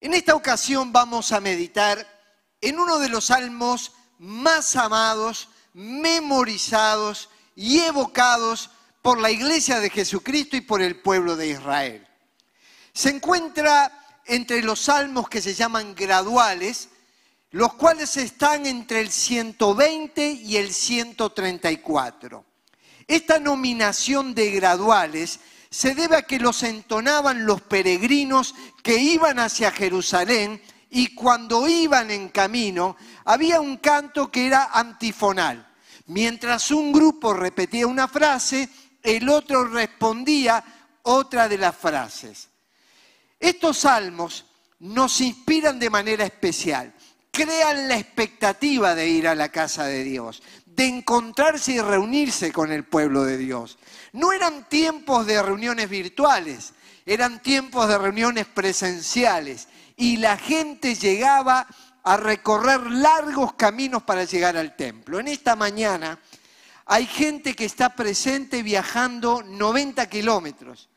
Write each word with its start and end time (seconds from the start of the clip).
En 0.00 0.14
esta 0.14 0.34
ocasión 0.34 0.92
vamos 0.92 1.30
a 1.32 1.40
meditar 1.40 2.06
en 2.60 2.78
uno 2.78 2.98
de 2.98 3.10
los 3.10 3.26
salmos 3.26 3.92
más 4.18 4.74
amados, 4.76 5.48
memorizados 5.74 7.28
y 7.54 7.80
evocados 7.80 8.70
por 9.02 9.20
la 9.20 9.30
iglesia 9.30 9.78
de 9.78 9.90
Jesucristo 9.90 10.56
y 10.56 10.62
por 10.62 10.80
el 10.80 11.00
pueblo 11.00 11.36
de 11.36 11.48
Israel. 11.48 12.06
Se 12.94 13.10
encuentra 13.10 14.20
entre 14.24 14.62
los 14.62 14.80
salmos 14.80 15.28
que 15.28 15.42
se 15.42 15.54
llaman 15.54 15.94
graduales, 15.94 16.88
los 17.50 17.74
cuales 17.74 18.16
están 18.16 18.64
entre 18.64 19.00
el 19.00 19.10
120 19.10 20.30
y 20.32 20.56
el 20.56 20.72
134. 20.72 22.44
Esta 23.06 23.38
nominación 23.38 24.34
de 24.34 24.50
graduales 24.50 25.40
se 25.70 25.94
debe 25.94 26.16
a 26.16 26.22
que 26.22 26.40
los 26.40 26.62
entonaban 26.64 27.46
los 27.46 27.62
peregrinos 27.62 28.54
que 28.82 28.96
iban 28.98 29.38
hacia 29.38 29.70
Jerusalén 29.70 30.60
y 30.90 31.14
cuando 31.14 31.68
iban 31.68 32.10
en 32.10 32.28
camino 32.30 32.96
había 33.24 33.60
un 33.60 33.76
canto 33.76 34.30
que 34.30 34.46
era 34.46 34.70
antifonal. 34.72 35.68
Mientras 36.06 36.72
un 36.72 36.90
grupo 36.90 37.32
repetía 37.32 37.86
una 37.86 38.08
frase, 38.08 38.68
el 39.00 39.28
otro 39.28 39.64
respondía 39.64 40.64
otra 41.02 41.48
de 41.48 41.58
las 41.58 41.76
frases. 41.76 42.48
Estos 43.38 43.78
salmos 43.78 44.46
nos 44.80 45.20
inspiran 45.20 45.78
de 45.78 45.88
manera 45.88 46.24
especial, 46.24 46.92
crean 47.30 47.86
la 47.86 47.96
expectativa 47.96 48.96
de 48.96 49.08
ir 49.08 49.28
a 49.28 49.36
la 49.36 49.50
casa 49.50 49.84
de 49.84 50.02
Dios, 50.02 50.42
de 50.66 50.86
encontrarse 50.86 51.72
y 51.72 51.80
reunirse 51.80 52.50
con 52.50 52.72
el 52.72 52.84
pueblo 52.84 53.24
de 53.24 53.38
Dios. 53.38 53.78
No 54.12 54.32
eran 54.32 54.68
tiempos 54.68 55.26
de 55.26 55.42
reuniones 55.42 55.88
virtuales, 55.88 56.72
eran 57.06 57.40
tiempos 57.42 57.88
de 57.88 57.98
reuniones 57.98 58.46
presenciales 58.46 59.68
y 59.96 60.16
la 60.16 60.36
gente 60.36 60.94
llegaba 60.94 61.66
a 62.02 62.16
recorrer 62.16 62.90
largos 62.90 63.54
caminos 63.54 64.02
para 64.02 64.24
llegar 64.24 64.56
al 64.56 64.74
templo. 64.74 65.20
En 65.20 65.28
esta 65.28 65.54
mañana 65.54 66.18
hay 66.86 67.06
gente 67.06 67.54
que 67.54 67.64
está 67.64 67.94
presente 67.94 68.62
viajando 68.62 69.42
90 69.42 70.08
kilómetros, 70.08 70.88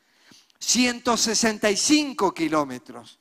165 0.58 2.32
kilómetros. 2.34 3.18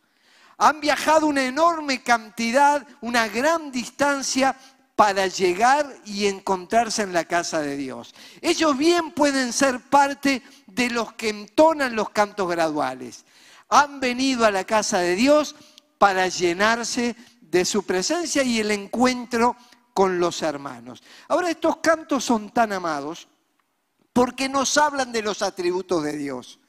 Han 0.57 0.79
viajado 0.79 1.27
una 1.27 1.43
enorme 1.43 2.01
cantidad, 2.01 2.85
una 3.01 3.27
gran 3.27 3.71
distancia 3.71 4.55
para 4.95 5.27
llegar 5.27 5.95
y 6.05 6.27
encontrarse 6.27 7.01
en 7.01 7.13
la 7.13 7.25
casa 7.25 7.61
de 7.61 7.77
Dios. 7.77 8.13
Ellos 8.41 8.77
bien 8.77 9.11
pueden 9.11 9.51
ser 9.51 9.79
parte 9.79 10.43
de 10.67 10.89
los 10.89 11.13
que 11.13 11.29
entonan 11.29 11.95
los 11.95 12.09
cantos 12.11 12.49
graduales. 12.49 13.25
Han 13.69 13.99
venido 13.99 14.45
a 14.45 14.51
la 14.51 14.65
casa 14.65 14.99
de 14.99 15.15
Dios 15.15 15.55
para 15.97 16.27
llenarse 16.27 17.15
de 17.41 17.65
su 17.65 17.83
presencia 17.83 18.43
y 18.43 18.59
el 18.59 18.71
encuentro 18.71 19.55
con 19.93 20.19
los 20.19 20.41
hermanos. 20.41 21.03
Ahora 21.27 21.49
estos 21.49 21.77
cantos 21.77 22.23
son 22.23 22.49
tan 22.51 22.71
amados 22.73 23.27
porque 24.11 24.47
nos 24.47 24.77
hablan 24.77 25.11
de 25.11 25.23
los 25.23 25.41
atributos 25.41 26.03
de 26.03 26.17
Dios, 26.17 26.59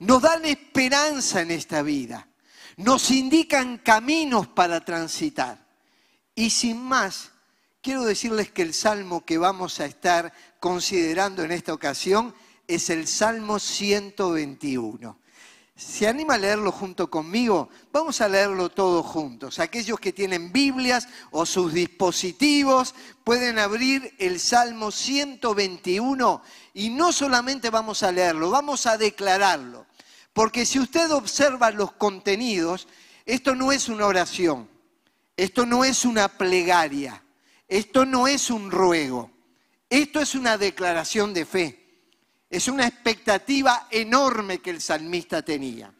nos 0.00 0.20
dan 0.22 0.44
esperanza 0.44 1.40
en 1.40 1.52
esta 1.52 1.82
vida, 1.82 2.28
nos 2.76 3.10
indican 3.10 3.78
caminos 3.78 4.48
para 4.48 4.84
transitar. 4.84 5.64
Y 6.34 6.50
sin 6.50 6.80
más, 6.80 7.32
quiero 7.88 8.04
decirles 8.04 8.50
que 8.50 8.60
el 8.60 8.74
salmo 8.74 9.24
que 9.24 9.38
vamos 9.38 9.80
a 9.80 9.86
estar 9.86 10.30
considerando 10.60 11.42
en 11.42 11.52
esta 11.52 11.72
ocasión 11.72 12.34
es 12.66 12.90
el 12.90 13.06
Salmo 13.06 13.58
121. 13.58 15.18
¿Se 15.74 16.06
anima 16.06 16.34
a 16.34 16.38
leerlo 16.38 16.70
junto 16.70 17.08
conmigo? 17.08 17.70
Vamos 17.90 18.20
a 18.20 18.28
leerlo 18.28 18.68
todos 18.68 19.06
juntos. 19.06 19.58
Aquellos 19.58 19.98
que 19.98 20.12
tienen 20.12 20.52
Biblias 20.52 21.08
o 21.30 21.46
sus 21.46 21.72
dispositivos 21.72 22.94
pueden 23.24 23.58
abrir 23.58 24.14
el 24.18 24.38
Salmo 24.38 24.90
121 24.90 26.42
y 26.74 26.90
no 26.90 27.10
solamente 27.10 27.70
vamos 27.70 28.02
a 28.02 28.12
leerlo, 28.12 28.50
vamos 28.50 28.84
a 28.84 28.98
declararlo. 28.98 29.86
Porque 30.34 30.66
si 30.66 30.78
usted 30.78 31.10
observa 31.10 31.70
los 31.70 31.92
contenidos, 31.92 32.86
esto 33.24 33.54
no 33.54 33.72
es 33.72 33.88
una 33.88 34.04
oración, 34.04 34.68
esto 35.38 35.64
no 35.64 35.86
es 35.86 36.04
una 36.04 36.28
plegaria, 36.28 37.22
esto 37.68 38.04
no 38.04 38.26
es 38.26 38.50
un 38.50 38.70
ruego, 38.70 39.30
esto 39.90 40.20
es 40.20 40.34
una 40.34 40.58
declaración 40.58 41.32
de 41.32 41.46
fe. 41.46 41.84
Es 42.50 42.68
una 42.68 42.86
expectativa 42.86 43.88
enorme 43.90 44.60
que 44.60 44.70
el 44.70 44.80
salmista 44.80 45.42
tenía. 45.42 45.92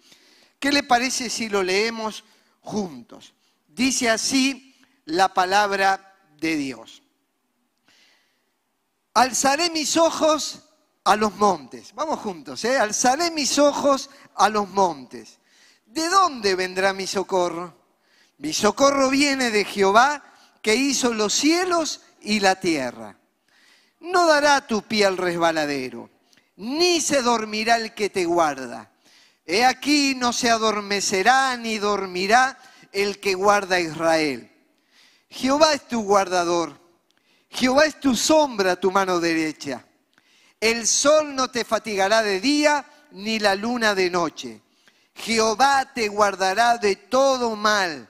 ¿Qué 0.58 0.72
le 0.72 0.82
parece 0.82 1.28
si 1.28 1.48
lo 1.48 1.62
leemos 1.62 2.24
juntos? 2.60 3.34
Dice 3.66 4.08
así 4.08 4.74
la 5.04 5.32
palabra 5.32 6.16
de 6.40 6.56
Dios. 6.56 7.02
Alzaré 9.14 9.70
mis 9.70 9.96
ojos 9.96 10.62
a 11.04 11.16
los 11.16 11.34
montes. 11.36 11.92
Vamos 11.94 12.20
juntos, 12.20 12.64
¿eh? 12.64 12.78
Alzaré 12.78 13.30
mis 13.30 13.58
ojos 13.58 14.10
a 14.34 14.48
los 14.48 14.68
montes. 14.70 15.38
¿De 15.86 16.08
dónde 16.08 16.54
vendrá 16.54 16.92
mi 16.92 17.06
socorro? 17.06 17.74
Mi 18.38 18.52
socorro 18.52 19.10
viene 19.10 19.50
de 19.50 19.64
Jehová 19.64 20.27
que 20.62 20.74
hizo 20.74 21.12
los 21.14 21.32
cielos 21.32 22.00
y 22.20 22.40
la 22.40 22.56
tierra. 22.56 23.16
No 24.00 24.26
dará 24.26 24.66
tu 24.66 24.82
pie 24.82 25.06
al 25.06 25.16
resbaladero, 25.16 26.10
ni 26.56 27.00
se 27.00 27.22
dormirá 27.22 27.76
el 27.76 27.94
que 27.94 28.10
te 28.10 28.24
guarda. 28.24 28.90
He 29.44 29.64
aquí 29.64 30.14
no 30.14 30.32
se 30.32 30.50
adormecerá 30.50 31.56
ni 31.56 31.78
dormirá 31.78 32.58
el 32.92 33.18
que 33.18 33.34
guarda 33.34 33.76
a 33.76 33.80
Israel. 33.80 34.50
Jehová 35.30 35.74
es 35.74 35.88
tu 35.88 36.02
guardador, 36.02 36.78
Jehová 37.50 37.84
es 37.84 37.98
tu 37.98 38.14
sombra, 38.14 38.76
tu 38.76 38.90
mano 38.90 39.20
derecha. 39.20 39.84
El 40.60 40.86
sol 40.86 41.34
no 41.34 41.50
te 41.50 41.64
fatigará 41.64 42.22
de 42.22 42.40
día, 42.40 42.84
ni 43.12 43.38
la 43.38 43.54
luna 43.54 43.94
de 43.94 44.10
noche. 44.10 44.60
Jehová 45.14 45.92
te 45.94 46.08
guardará 46.08 46.78
de 46.78 46.96
todo 46.96 47.56
mal 47.56 48.08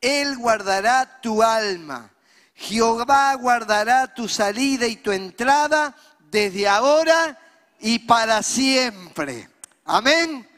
él 0.00 0.36
guardará 0.36 1.20
tu 1.20 1.42
alma. 1.42 2.10
Jehová 2.54 3.34
guardará 3.34 4.12
tu 4.12 4.28
salida 4.28 4.86
y 4.86 4.96
tu 4.96 5.12
entrada 5.12 5.94
desde 6.30 6.68
ahora 6.68 7.38
y 7.80 8.00
para 8.00 8.42
siempre. 8.42 9.48
Amén. 9.84 10.48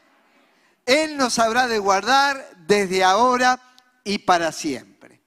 Él 0.85 1.15
nos 1.17 1.37
habrá 1.39 1.67
de 1.67 1.79
guardar 1.79 2.55
desde 2.65 3.03
ahora 3.03 3.61
y 4.03 4.19
para 4.19 4.51
siempre. 4.51 5.21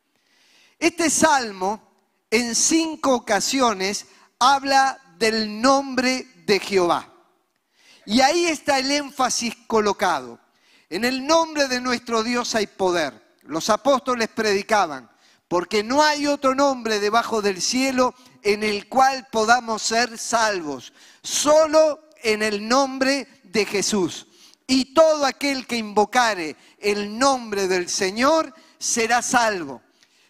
Este 0.78 1.10
salmo 1.10 1.80
en 2.30 2.54
cinco 2.54 3.14
ocasiones 3.14 4.06
habla 4.38 5.00
del 5.16 5.60
nombre 5.60 6.26
de 6.44 6.58
Jehová. 6.58 7.08
Y 8.04 8.20
ahí 8.20 8.46
está 8.46 8.78
el 8.78 8.90
énfasis 8.90 9.54
colocado. 9.66 10.38
En 10.90 11.04
el 11.04 11.26
nombre 11.26 11.68
de 11.68 11.80
nuestro 11.80 12.22
Dios 12.22 12.54
hay 12.54 12.66
poder. 12.66 13.23
Los 13.44 13.70
apóstoles 13.70 14.28
predicaban, 14.28 15.10
porque 15.48 15.82
no 15.82 16.02
hay 16.02 16.26
otro 16.26 16.54
nombre 16.54 16.98
debajo 16.98 17.42
del 17.42 17.60
cielo 17.60 18.14
en 18.42 18.62
el 18.62 18.88
cual 18.88 19.28
podamos 19.30 19.82
ser 19.82 20.18
salvos, 20.18 20.92
solo 21.22 22.08
en 22.22 22.42
el 22.42 22.66
nombre 22.66 23.28
de 23.44 23.66
Jesús. 23.66 24.26
Y 24.66 24.94
todo 24.94 25.26
aquel 25.26 25.66
que 25.66 25.76
invocare 25.76 26.56
el 26.78 27.18
nombre 27.18 27.68
del 27.68 27.88
Señor 27.88 28.54
será 28.78 29.22
salvo. 29.22 29.82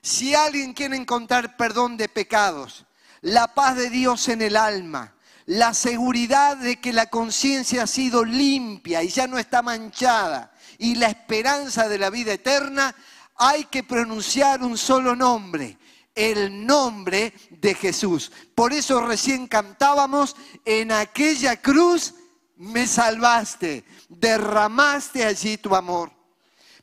Si 0.02 0.34
alguien 0.34 0.74
quiere 0.74 0.96
encontrar 0.96 1.56
perdón 1.56 1.96
de 1.96 2.08
pecados, 2.08 2.84
la 3.20 3.54
paz 3.54 3.76
de 3.76 3.90
Dios 3.90 4.28
en 4.28 4.42
el 4.42 4.56
alma, 4.56 5.14
la 5.46 5.72
seguridad 5.72 6.56
de 6.56 6.80
que 6.80 6.92
la 6.92 7.06
conciencia 7.06 7.84
ha 7.84 7.86
sido 7.86 8.24
limpia 8.24 9.02
y 9.02 9.08
ya 9.08 9.26
no 9.26 9.38
está 9.38 9.62
manchada, 9.62 10.53
y 10.78 10.94
la 10.94 11.08
esperanza 11.08 11.88
de 11.88 11.98
la 11.98 12.10
vida 12.10 12.32
eterna, 12.32 12.94
hay 13.36 13.64
que 13.64 13.82
pronunciar 13.82 14.62
un 14.62 14.78
solo 14.78 15.16
nombre, 15.16 15.78
el 16.14 16.64
nombre 16.64 17.32
de 17.50 17.74
Jesús. 17.74 18.30
Por 18.54 18.72
eso 18.72 19.04
recién 19.06 19.46
cantábamos, 19.46 20.36
en 20.64 20.92
aquella 20.92 21.60
cruz 21.60 22.14
me 22.56 22.86
salvaste, 22.86 23.84
derramaste 24.08 25.24
allí 25.24 25.56
tu 25.56 25.74
amor. 25.74 26.12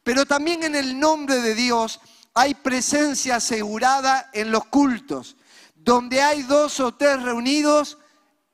Pero 0.04 0.26
también 0.26 0.64
en 0.64 0.76
el 0.76 1.00
nombre 1.00 1.40
de 1.42 1.56
Dios 1.56 2.00
hay 2.34 2.54
presencia 2.56 3.38
asegurada 3.38 4.30
en 4.34 4.52
los 4.52 4.66
cultos. 4.66 5.38
Donde 5.76 6.22
hay 6.22 6.44
dos 6.44 6.80
o 6.80 6.94
tres 6.94 7.22
reunidos 7.22 7.98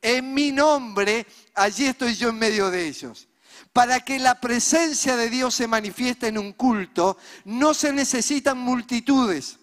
en 0.01 0.33
mi 0.33 0.51
nombre, 0.51 1.25
allí 1.55 1.85
estoy 1.85 2.15
yo 2.15 2.29
en 2.29 2.39
medio 2.39 2.69
de 2.69 2.87
ellos. 2.87 3.27
Para 3.77 3.99
que 3.99 4.17
la 4.17 4.41
presencia 4.41 5.15
de 5.15 5.29
Dios 5.29 5.53
se 5.53 5.67
manifieste 5.67 6.29
en 6.29 6.39
un 6.39 6.53
culto, 6.53 7.15
no 7.45 7.75
se 7.75 7.93
necesitan 7.93 8.57
multitudes. 8.57 9.59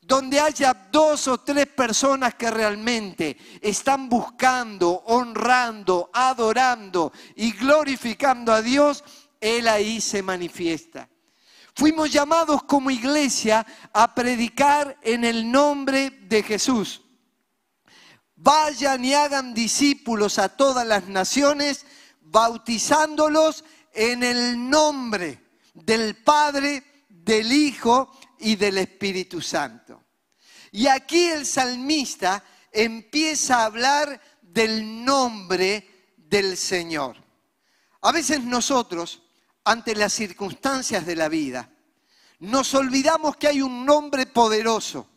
Donde 0.00 0.40
haya 0.40 0.72
dos 0.90 1.28
o 1.28 1.36
tres 1.36 1.66
personas 1.66 2.36
que 2.36 2.50
realmente 2.50 3.36
están 3.60 4.08
buscando, 4.08 5.02
honrando, 5.04 6.08
adorando 6.14 7.12
y 7.36 7.52
glorificando 7.52 8.50
a 8.50 8.62
Dios, 8.62 9.04
Él 9.38 9.68
ahí 9.68 10.00
se 10.00 10.22
manifiesta. 10.22 11.10
Fuimos 11.74 12.10
llamados 12.10 12.62
como 12.62 12.90
iglesia 12.90 13.66
a 13.92 14.14
predicar 14.14 14.96
en 15.02 15.22
el 15.22 15.52
nombre 15.52 16.08
de 16.08 16.42
Jesús. 16.42 17.02
Vayan 18.36 19.04
y 19.04 19.12
hagan 19.12 19.52
discípulos 19.52 20.38
a 20.38 20.48
todas 20.48 20.86
las 20.86 21.08
naciones, 21.08 21.84
bautizándolos 22.30 23.64
en 23.92 24.22
el 24.22 24.70
nombre 24.70 25.50
del 25.74 26.16
Padre, 26.16 27.04
del 27.08 27.52
Hijo 27.52 28.16
y 28.38 28.56
del 28.56 28.78
Espíritu 28.78 29.40
Santo. 29.40 30.04
Y 30.72 30.86
aquí 30.86 31.26
el 31.26 31.44
salmista 31.44 32.44
empieza 32.72 33.58
a 33.58 33.64
hablar 33.64 34.20
del 34.40 35.04
nombre 35.04 36.14
del 36.16 36.56
Señor. 36.56 37.16
A 38.02 38.12
veces 38.12 38.42
nosotros, 38.44 39.22
ante 39.64 39.94
las 39.96 40.12
circunstancias 40.12 41.04
de 41.04 41.16
la 41.16 41.28
vida, 41.28 41.68
nos 42.38 42.72
olvidamos 42.74 43.36
que 43.36 43.48
hay 43.48 43.60
un 43.60 43.84
nombre 43.84 44.26
poderoso, 44.26 45.08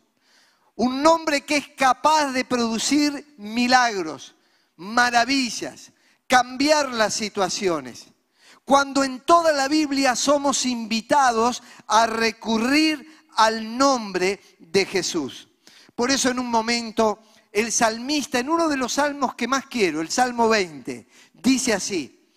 un 0.74 1.00
nombre 1.00 1.42
que 1.42 1.56
es 1.56 1.68
capaz 1.68 2.32
de 2.32 2.44
producir 2.44 3.34
milagros, 3.38 4.34
maravillas, 4.76 5.92
cambiar 6.26 6.90
las 6.90 7.14
situaciones. 7.14 8.06
Cuando 8.64 9.04
en 9.04 9.20
toda 9.20 9.52
la 9.52 9.68
Biblia 9.68 10.16
somos 10.16 10.64
invitados 10.64 11.62
a 11.86 12.06
recurrir 12.06 13.06
al 13.36 13.76
nombre 13.76 14.40
de 14.58 14.86
Jesús. 14.86 15.48
Por 15.94 16.10
eso 16.10 16.30
en 16.30 16.38
un 16.38 16.50
momento 16.50 17.20
el 17.52 17.70
salmista, 17.70 18.38
en 18.38 18.48
uno 18.48 18.68
de 18.68 18.76
los 18.76 18.94
salmos 18.94 19.34
que 19.34 19.46
más 19.46 19.66
quiero, 19.66 20.00
el 20.00 20.10
Salmo 20.10 20.48
20, 20.48 21.06
dice 21.34 21.72
así, 21.72 22.28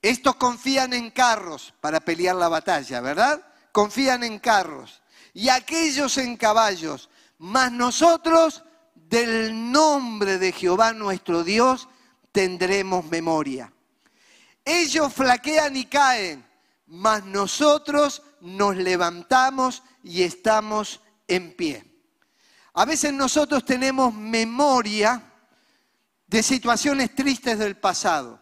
estos 0.00 0.36
confían 0.36 0.92
en 0.92 1.10
carros 1.10 1.74
para 1.80 2.00
pelear 2.00 2.36
la 2.36 2.48
batalla, 2.48 3.00
¿verdad? 3.00 3.44
Confían 3.72 4.24
en 4.24 4.38
carros. 4.38 5.02
Y 5.32 5.48
aquellos 5.48 6.18
en 6.18 6.36
caballos, 6.36 7.08
mas 7.38 7.72
nosotros 7.72 8.62
del 8.94 9.72
nombre 9.72 10.38
de 10.38 10.52
Jehová 10.52 10.92
nuestro 10.92 11.44
Dios 11.44 11.88
tendremos 12.32 13.04
memoria. 13.04 13.72
Ellos 14.64 15.12
flaquean 15.12 15.76
y 15.76 15.84
caen, 15.84 16.44
mas 16.86 17.24
nosotros 17.24 18.22
nos 18.40 18.76
levantamos 18.76 19.82
y 20.02 20.22
estamos 20.22 21.00
en 21.28 21.54
pie. 21.54 21.84
A 22.74 22.84
veces 22.84 23.12
nosotros 23.12 23.64
tenemos 23.64 24.14
memoria 24.14 25.22
de 26.26 26.42
situaciones 26.42 27.14
tristes 27.14 27.58
del 27.58 27.76
pasado. 27.76 28.40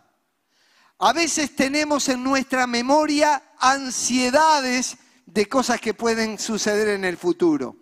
A 0.99 1.13
veces 1.13 1.57
tenemos 1.57 2.09
en 2.09 2.23
nuestra 2.23 2.67
memoria 2.67 3.43
ansiedades 3.59 4.97
de 5.27 5.49
cosas 5.49 5.81
que 5.81 5.95
pueden 5.95 6.39
suceder 6.39 6.89
en 6.89 7.05
el 7.05 7.17
futuro. 7.17 7.77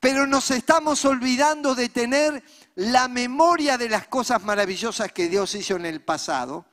Pero 0.00 0.26
nos 0.26 0.50
estamos 0.50 1.04
olvidando 1.04 1.74
de 1.74 1.88
tener 1.88 2.42
la 2.76 3.08
memoria 3.08 3.78
de 3.78 3.88
las 3.88 4.06
cosas 4.06 4.42
maravillosas 4.42 5.10
que 5.12 5.28
Dios 5.28 5.54
hizo 5.54 5.76
en 5.76 5.86
el 5.86 6.02
pasado 6.02 6.66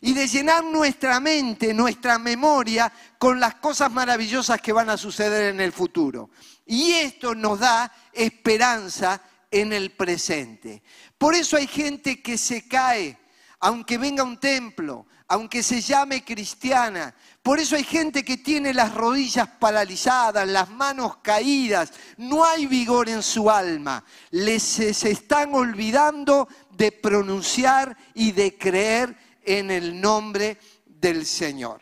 y 0.00 0.12
de 0.12 0.26
llenar 0.26 0.64
nuestra 0.64 1.20
mente, 1.20 1.72
nuestra 1.72 2.18
memoria 2.18 2.92
con 3.18 3.40
las 3.40 3.54
cosas 3.56 3.90
maravillosas 3.90 4.60
que 4.60 4.72
van 4.72 4.90
a 4.90 4.96
suceder 4.96 5.54
en 5.54 5.60
el 5.60 5.72
futuro. 5.72 6.30
Y 6.66 6.92
esto 6.92 7.34
nos 7.34 7.60
da 7.60 7.92
esperanza 8.12 9.22
en 9.50 9.72
el 9.72 9.92
presente. 9.92 10.82
Por 11.16 11.34
eso 11.34 11.56
hay 11.56 11.68
gente 11.68 12.20
que 12.20 12.36
se 12.36 12.66
cae, 12.66 13.16
aunque 13.60 13.98
venga 13.98 14.24
un 14.24 14.38
templo, 14.38 15.06
aunque 15.28 15.62
se 15.62 15.80
llame 15.80 16.24
cristiana. 16.24 17.14
Por 17.42 17.58
eso 17.58 17.76
hay 17.76 17.84
gente 17.84 18.24
que 18.24 18.36
tiene 18.38 18.72
las 18.72 18.94
rodillas 18.94 19.48
paralizadas, 19.58 20.46
las 20.48 20.68
manos 20.70 21.16
caídas, 21.18 21.92
no 22.16 22.44
hay 22.44 22.66
vigor 22.66 23.08
en 23.08 23.22
su 23.22 23.50
alma. 23.50 24.04
Les 24.30 24.62
se 24.62 25.10
están 25.10 25.54
olvidando 25.54 26.48
de 26.70 26.92
pronunciar 26.92 27.96
y 28.14 28.32
de 28.32 28.56
creer 28.56 29.16
en 29.42 29.70
el 29.70 30.00
nombre 30.00 30.58
del 30.84 31.24
Señor. 31.26 31.80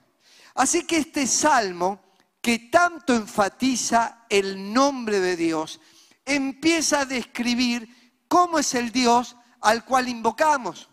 Así 0.54 0.84
que 0.84 0.98
este 0.98 1.26
salmo, 1.26 2.00
que 2.40 2.58
tanto 2.70 3.14
enfatiza 3.14 4.26
el 4.28 4.72
nombre 4.72 5.18
de 5.20 5.36
Dios, 5.36 5.80
empieza 6.24 7.00
a 7.00 7.06
describir 7.06 8.22
cómo 8.28 8.58
es 8.58 8.74
el 8.74 8.92
Dios 8.92 9.36
al 9.60 9.84
cual 9.84 10.08
invocamos, 10.08 10.90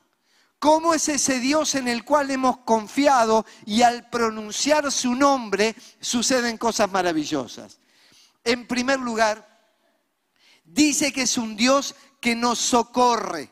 cómo 0.62 0.94
es 0.94 1.10
ese 1.10 1.42
Dios 1.42 1.76
en 1.76 1.90
el 1.90 2.06
cual 2.06 2.32
hemos 2.32 2.60
confiado 2.60 3.46
y 3.66 3.82
al 3.82 4.10
pronunciar 4.10 4.92
su 4.92 5.16
nombre 5.16 5.76
suceden 6.00 6.58
cosas 6.58 6.90
maravillosas. 6.90 7.80
En 8.44 8.66
primer 8.68 9.00
lugar, 9.00 9.46
dice 10.64 11.12
que 11.12 11.24
es 11.24 11.38
un 11.38 11.58
Dios 11.58 11.96
que 12.22 12.36
nos 12.36 12.60
socorre 12.60 13.50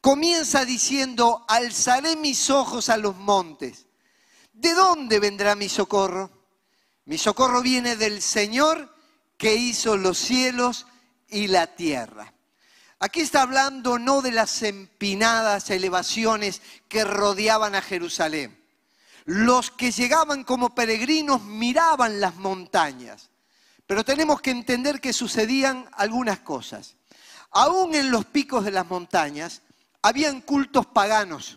comienza 0.00 0.64
diciendo, 0.64 1.44
alzaré 1.48 2.16
mis 2.16 2.50
ojos 2.50 2.88
a 2.88 2.96
los 2.96 3.16
montes. 3.16 3.86
¿De 4.52 4.74
dónde 4.74 5.20
vendrá 5.20 5.54
mi 5.54 5.68
socorro? 5.68 6.30
Mi 7.04 7.18
socorro 7.18 7.62
viene 7.62 7.96
del 7.96 8.22
Señor 8.22 8.94
que 9.36 9.54
hizo 9.54 9.96
los 9.96 10.18
cielos 10.18 10.86
y 11.28 11.48
la 11.48 11.74
tierra. 11.74 12.34
Aquí 13.02 13.20
está 13.20 13.40
hablando 13.40 13.98
no 13.98 14.20
de 14.20 14.30
las 14.30 14.62
empinadas 14.62 15.70
elevaciones 15.70 16.60
que 16.86 17.02
rodeaban 17.02 17.74
a 17.74 17.80
Jerusalén. 17.80 18.62
Los 19.24 19.70
que 19.70 19.90
llegaban 19.90 20.44
como 20.44 20.74
peregrinos 20.74 21.42
miraban 21.42 22.20
las 22.20 22.36
montañas, 22.36 23.30
pero 23.86 24.04
tenemos 24.04 24.42
que 24.42 24.50
entender 24.50 25.00
que 25.00 25.14
sucedían 25.14 25.88
algunas 25.92 26.40
cosas. 26.40 26.96
Aún 27.52 27.94
en 27.94 28.10
los 28.10 28.26
picos 28.26 28.66
de 28.66 28.70
las 28.70 28.86
montañas 28.86 29.62
habían 30.02 30.42
cultos 30.42 30.84
paganos, 30.84 31.56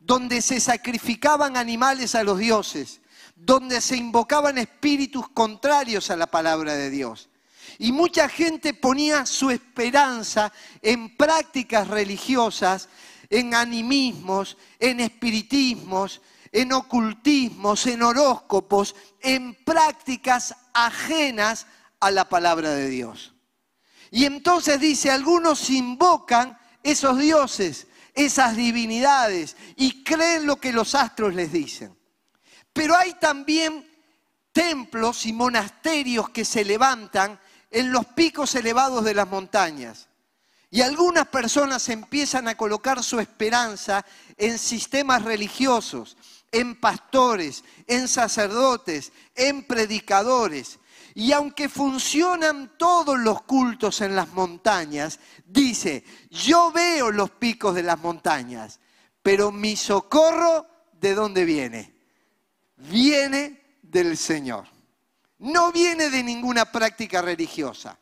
donde 0.00 0.42
se 0.42 0.58
sacrificaban 0.58 1.56
animales 1.56 2.16
a 2.16 2.24
los 2.24 2.38
dioses, 2.38 3.00
donde 3.36 3.80
se 3.80 3.96
invocaban 3.96 4.58
espíritus 4.58 5.28
contrarios 5.28 6.10
a 6.10 6.16
la 6.16 6.26
palabra 6.26 6.74
de 6.74 6.90
Dios. 6.90 7.28
Y 7.78 7.92
mucha 7.92 8.28
gente 8.28 8.74
ponía 8.74 9.26
su 9.26 9.50
esperanza 9.50 10.52
en 10.82 11.16
prácticas 11.16 11.88
religiosas, 11.88 12.88
en 13.28 13.54
animismos, 13.54 14.56
en 14.78 15.00
espiritismos, 15.00 16.22
en 16.52 16.72
ocultismos, 16.72 17.86
en 17.86 18.02
horóscopos, 18.02 18.94
en 19.20 19.54
prácticas 19.64 20.54
ajenas 20.72 21.66
a 22.00 22.10
la 22.10 22.28
palabra 22.28 22.70
de 22.70 22.88
Dios. 22.88 23.34
Y 24.10 24.24
entonces 24.24 24.80
dice, 24.80 25.10
algunos 25.10 25.68
invocan 25.70 26.58
esos 26.82 27.18
dioses, 27.18 27.88
esas 28.14 28.56
divinidades 28.56 29.56
y 29.76 30.02
creen 30.02 30.46
lo 30.46 30.56
que 30.56 30.72
los 30.72 30.94
astros 30.94 31.34
les 31.34 31.52
dicen. 31.52 31.96
Pero 32.72 32.96
hay 32.96 33.14
también 33.14 33.86
templos 34.52 35.26
y 35.26 35.32
monasterios 35.32 36.30
que 36.30 36.44
se 36.44 36.64
levantan 36.64 37.38
en 37.70 37.92
los 37.92 38.06
picos 38.06 38.54
elevados 38.54 39.04
de 39.04 39.14
las 39.14 39.28
montañas. 39.28 40.08
Y 40.70 40.82
algunas 40.82 41.28
personas 41.28 41.88
empiezan 41.88 42.48
a 42.48 42.56
colocar 42.56 43.02
su 43.02 43.20
esperanza 43.20 44.04
en 44.36 44.58
sistemas 44.58 45.22
religiosos, 45.22 46.16
en 46.50 46.78
pastores, 46.80 47.64
en 47.86 48.08
sacerdotes, 48.08 49.12
en 49.34 49.64
predicadores. 49.64 50.78
Y 51.14 51.32
aunque 51.32 51.68
funcionan 51.68 52.76
todos 52.76 53.18
los 53.18 53.42
cultos 53.42 54.00
en 54.00 54.16
las 54.16 54.28
montañas, 54.30 55.18
dice, 55.46 56.04
yo 56.30 56.72
veo 56.72 57.10
los 57.10 57.30
picos 57.30 57.74
de 57.74 57.82
las 57.82 57.98
montañas, 57.98 58.80
pero 59.22 59.50
mi 59.50 59.76
socorro, 59.76 60.66
¿de 60.92 61.14
dónde 61.14 61.44
viene? 61.44 61.94
Viene 62.76 63.78
del 63.82 64.16
Señor. 64.18 64.75
No 65.46 65.70
viene 65.70 66.10
de 66.10 66.24
ninguna 66.24 66.64
práctica 66.64 67.22
religiosa. 67.22 67.96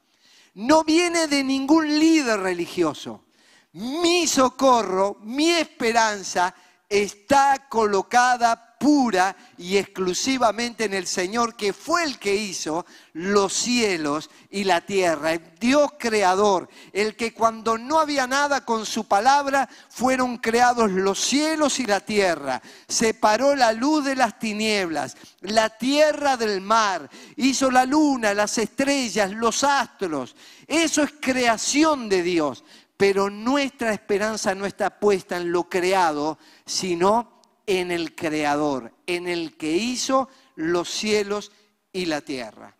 No 0.54 0.82
viene 0.82 1.26
de 1.26 1.44
ningún 1.44 1.86
líder 1.98 2.40
religioso. 2.40 3.24
Mi 3.72 4.26
socorro, 4.26 5.18
mi 5.20 5.50
esperanza 5.50 6.54
está 6.88 7.66
colocada 7.68 8.63
pura 8.84 9.34
y 9.56 9.78
exclusivamente 9.78 10.84
en 10.84 10.92
el 10.92 11.06
Señor, 11.06 11.56
que 11.56 11.72
fue 11.72 12.04
el 12.04 12.18
que 12.18 12.34
hizo 12.34 12.84
los 13.14 13.54
cielos 13.54 14.28
y 14.50 14.64
la 14.64 14.82
tierra, 14.82 15.32
el 15.32 15.40
Dios 15.58 15.92
creador, 15.98 16.68
el 16.92 17.16
que 17.16 17.32
cuando 17.32 17.78
no 17.78 17.98
había 17.98 18.26
nada 18.26 18.62
con 18.66 18.84
su 18.84 19.08
palabra, 19.08 19.70
fueron 19.88 20.36
creados 20.36 20.90
los 20.90 21.18
cielos 21.18 21.80
y 21.80 21.86
la 21.86 22.00
tierra, 22.00 22.60
separó 22.86 23.56
la 23.56 23.72
luz 23.72 24.04
de 24.04 24.16
las 24.16 24.38
tinieblas, 24.38 25.16
la 25.40 25.70
tierra 25.70 26.36
del 26.36 26.60
mar, 26.60 27.08
hizo 27.36 27.70
la 27.70 27.86
luna, 27.86 28.34
las 28.34 28.58
estrellas, 28.58 29.30
los 29.30 29.64
astros, 29.64 30.36
eso 30.66 31.02
es 31.02 31.14
creación 31.18 32.10
de 32.10 32.22
Dios. 32.22 32.64
Pero 32.98 33.28
nuestra 33.28 33.92
esperanza 33.92 34.54
no 34.54 34.66
está 34.66 35.00
puesta 35.00 35.38
en 35.38 35.50
lo 35.50 35.68
creado, 35.68 36.38
sino 36.64 37.33
en 37.66 37.90
el 37.90 38.14
Creador, 38.14 38.92
en 39.06 39.26
el 39.26 39.56
que 39.56 39.73
hizo 39.73 40.28
los 40.56 40.90
cielos 40.90 41.52
y 41.92 42.06
la 42.06 42.21
tierra. 42.21 42.76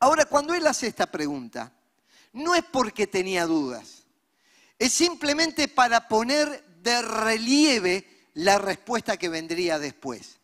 Ahora, 0.00 0.26
cuando 0.26 0.54
él 0.54 0.66
hace 0.66 0.86
esta 0.86 1.06
pregunta, 1.06 1.72
no 2.32 2.54
es 2.54 2.64
porque 2.64 3.06
tenía 3.06 3.46
dudas, 3.46 4.04
es 4.78 4.92
simplemente 4.92 5.68
para 5.68 6.06
poner 6.08 6.64
de 6.82 7.02
relieve 7.02 8.30
la 8.34 8.58
respuesta 8.58 9.16
que 9.16 9.28
vendría 9.28 9.78
después. 9.78 10.38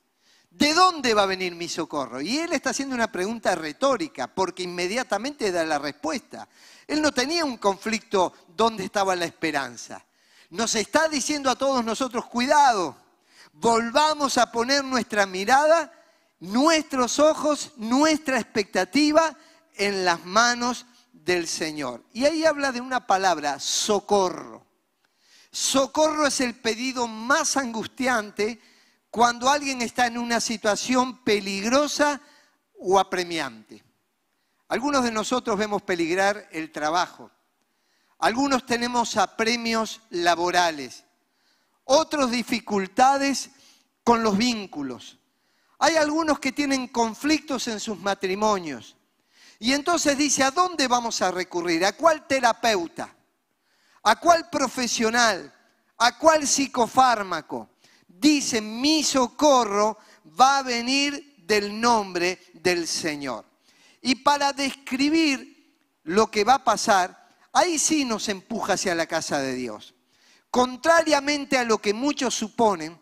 ¿De 0.50 0.72
dónde 0.72 1.14
va 1.14 1.24
a 1.24 1.26
venir 1.26 1.54
mi 1.54 1.68
socorro? 1.68 2.20
Y 2.20 2.38
él 2.38 2.52
está 2.52 2.70
haciendo 2.70 2.94
una 2.94 3.10
pregunta 3.10 3.54
retórica, 3.54 4.28
porque 4.28 4.62
inmediatamente 4.62 5.50
da 5.50 5.64
la 5.64 5.78
respuesta. 5.78 6.48
Él 6.86 7.02
no 7.02 7.12
tenía 7.12 7.44
un 7.44 7.56
conflicto 7.56 8.32
dónde 8.56 8.84
estaba 8.84 9.16
la 9.16 9.24
esperanza. 9.24 10.04
Nos 10.50 10.74
está 10.76 11.08
diciendo 11.08 11.50
a 11.50 11.56
todos 11.56 11.84
nosotros, 11.84 12.26
cuidado, 12.26 12.96
volvamos 13.54 14.38
a 14.38 14.50
poner 14.50 14.84
nuestra 14.84 15.26
mirada, 15.26 15.92
nuestros 16.40 17.18
ojos, 17.18 17.72
nuestra 17.76 18.38
expectativa 18.38 19.36
en 19.76 20.04
las 20.04 20.24
manos 20.24 20.86
del 21.12 21.46
Señor. 21.46 22.04
Y 22.12 22.26
ahí 22.26 22.44
habla 22.44 22.72
de 22.72 22.80
una 22.80 23.06
palabra, 23.06 23.58
socorro. 23.58 24.66
Socorro 25.50 26.26
es 26.26 26.40
el 26.40 26.54
pedido 26.54 27.06
más 27.06 27.56
angustiante 27.56 28.60
cuando 29.10 29.48
alguien 29.48 29.80
está 29.82 30.06
en 30.06 30.18
una 30.18 30.40
situación 30.40 31.22
peligrosa 31.22 32.20
o 32.78 32.98
apremiante. 32.98 33.84
Algunos 34.68 35.04
de 35.04 35.12
nosotros 35.12 35.56
vemos 35.56 35.82
peligrar 35.82 36.48
el 36.50 36.72
trabajo. 36.72 37.30
Algunos 38.18 38.66
tenemos 38.66 39.16
apremios 39.16 40.00
laborales. 40.10 41.04
Otros 41.84 42.30
dificultades 42.30 43.50
con 44.02 44.22
los 44.22 44.36
vínculos. 44.36 45.18
Hay 45.78 45.96
algunos 45.96 46.38
que 46.38 46.52
tienen 46.52 46.88
conflictos 46.88 47.68
en 47.68 47.80
sus 47.80 47.98
matrimonios. 47.98 48.96
Y 49.58 49.72
entonces 49.72 50.16
dice, 50.16 50.42
¿a 50.42 50.50
dónde 50.50 50.88
vamos 50.88 51.22
a 51.22 51.30
recurrir? 51.30 51.84
¿A 51.84 51.92
cuál 51.92 52.26
terapeuta? 52.26 53.14
¿A 54.02 54.20
cuál 54.20 54.48
profesional? 54.50 55.52
¿A 55.98 56.18
cuál 56.18 56.46
psicofármaco? 56.46 57.70
dice, 58.24 58.60
mi 58.60 59.02
socorro 59.02 59.98
va 60.40 60.58
a 60.58 60.62
venir 60.62 61.36
del 61.38 61.80
nombre 61.80 62.40
del 62.54 62.86
Señor. 62.86 63.44
Y 64.00 64.16
para 64.16 64.52
describir 64.52 65.76
lo 66.04 66.30
que 66.30 66.44
va 66.44 66.54
a 66.54 66.64
pasar, 66.64 67.28
ahí 67.52 67.78
sí 67.78 68.04
nos 68.04 68.28
empuja 68.28 68.74
hacia 68.74 68.94
la 68.94 69.06
casa 69.06 69.38
de 69.38 69.54
Dios. 69.54 69.93
Contrariamente 70.54 71.58
a 71.58 71.64
lo 71.64 71.78
que 71.78 71.92
muchos 71.92 72.32
suponen, 72.32 72.96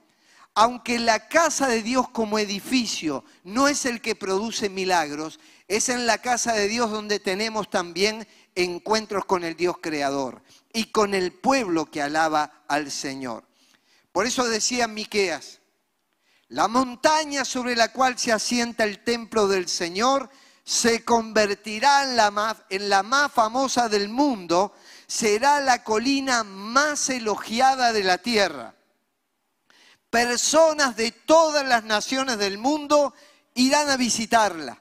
aunque 0.55 0.99
la 0.99 1.29
casa 1.29 1.69
de 1.69 1.83
Dios 1.83 2.09
como 2.09 2.39
edificio 2.39 3.27
no 3.45 3.69
es 3.69 3.85
el 3.85 4.01
que 4.01 4.15
produce 4.15 4.71
milagros, 4.71 5.39
es 5.69 5.91
en 5.91 6.07
la 6.07 6.17
casa 6.17 6.55
de 6.55 6.67
Dios 6.67 6.91
donde 6.91 7.21
tenemos 7.21 7.69
también 7.69 8.27
encuentros 8.55 9.27
con 9.27 9.45
el 9.45 9.55
Dios 9.55 9.77
creador 9.83 10.43
y 10.73 10.85
con 10.93 11.13
el 11.13 11.31
pueblo 11.31 11.85
que 11.85 12.01
alaba 12.01 12.65
al 12.69 12.91
Señor. 12.91 13.45
Por 14.13 14.25
eso 14.25 14.49
decía 14.49 14.89
Miqueas, 14.89 15.61
la 16.49 16.69
montaña 16.69 17.45
sobre 17.45 17.77
la 17.77 17.93
cual 17.93 18.19
se 18.19 18.33
asienta 18.33 18.85
el 18.85 19.05
templo 19.05 19.47
del 19.47 19.69
Señor 19.69 20.31
se 20.65 21.05
convertirá 21.05 22.05
en 22.05 22.17
la, 22.17 22.31
más, 22.31 22.57
en 22.71 22.89
la 22.89 23.03
más 23.03 23.31
famosa 23.31 23.91
del 23.91 24.09
mundo, 24.09 24.73
será 25.13 25.61
la 25.61 25.85
colina 25.85 26.43
más 26.43 27.11
elogiada 27.11 27.93
de 27.93 28.03
la 28.03 28.17
tierra. 28.17 28.75
Personas 30.09 30.97
de 30.97 31.11
todas 31.11 31.67
las 31.67 31.85
naciones 31.85 32.39
del 32.39 32.57
mundo 32.57 33.13
irán 33.53 33.91
a 33.91 33.99
visitarla. 33.99 34.81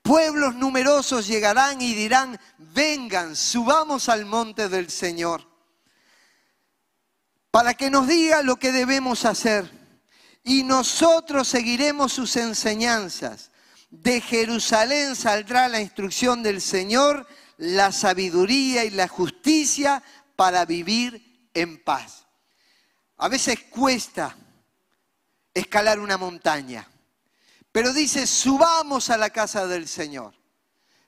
Pueblos 0.00 0.54
numerosos 0.54 1.26
llegarán 1.26 1.82
y 1.82 1.94
dirán, 1.94 2.40
vengan, 2.56 3.36
subamos 3.36 4.08
al 4.08 4.24
monte 4.24 4.70
del 4.70 4.90
Señor 4.90 5.46
para 7.50 7.74
que 7.74 7.90
nos 7.90 8.08
diga 8.08 8.42
lo 8.42 8.56
que 8.56 8.72
debemos 8.72 9.26
hacer. 9.26 9.70
Y 10.42 10.62
nosotros 10.62 11.48
seguiremos 11.48 12.14
sus 12.14 12.36
enseñanzas. 12.36 13.50
De 13.90 14.22
Jerusalén 14.22 15.14
saldrá 15.14 15.68
la 15.68 15.80
instrucción 15.80 16.42
del 16.42 16.62
Señor, 16.62 17.26
la 17.58 17.92
sabiduría 17.92 18.84
y 18.84 18.90
la 18.90 19.08
justicia 19.08 20.02
para 20.36 20.64
vivir 20.64 21.48
en 21.54 21.82
paz. 21.82 22.26
A 23.18 23.28
veces 23.28 23.58
cuesta 23.70 24.36
escalar 25.52 26.00
una 26.00 26.18
montaña, 26.18 26.88
pero 27.70 27.92
dice, 27.92 28.26
subamos 28.26 29.10
a 29.10 29.16
la 29.16 29.30
casa 29.30 29.66
del 29.66 29.88
Señor. 29.88 30.34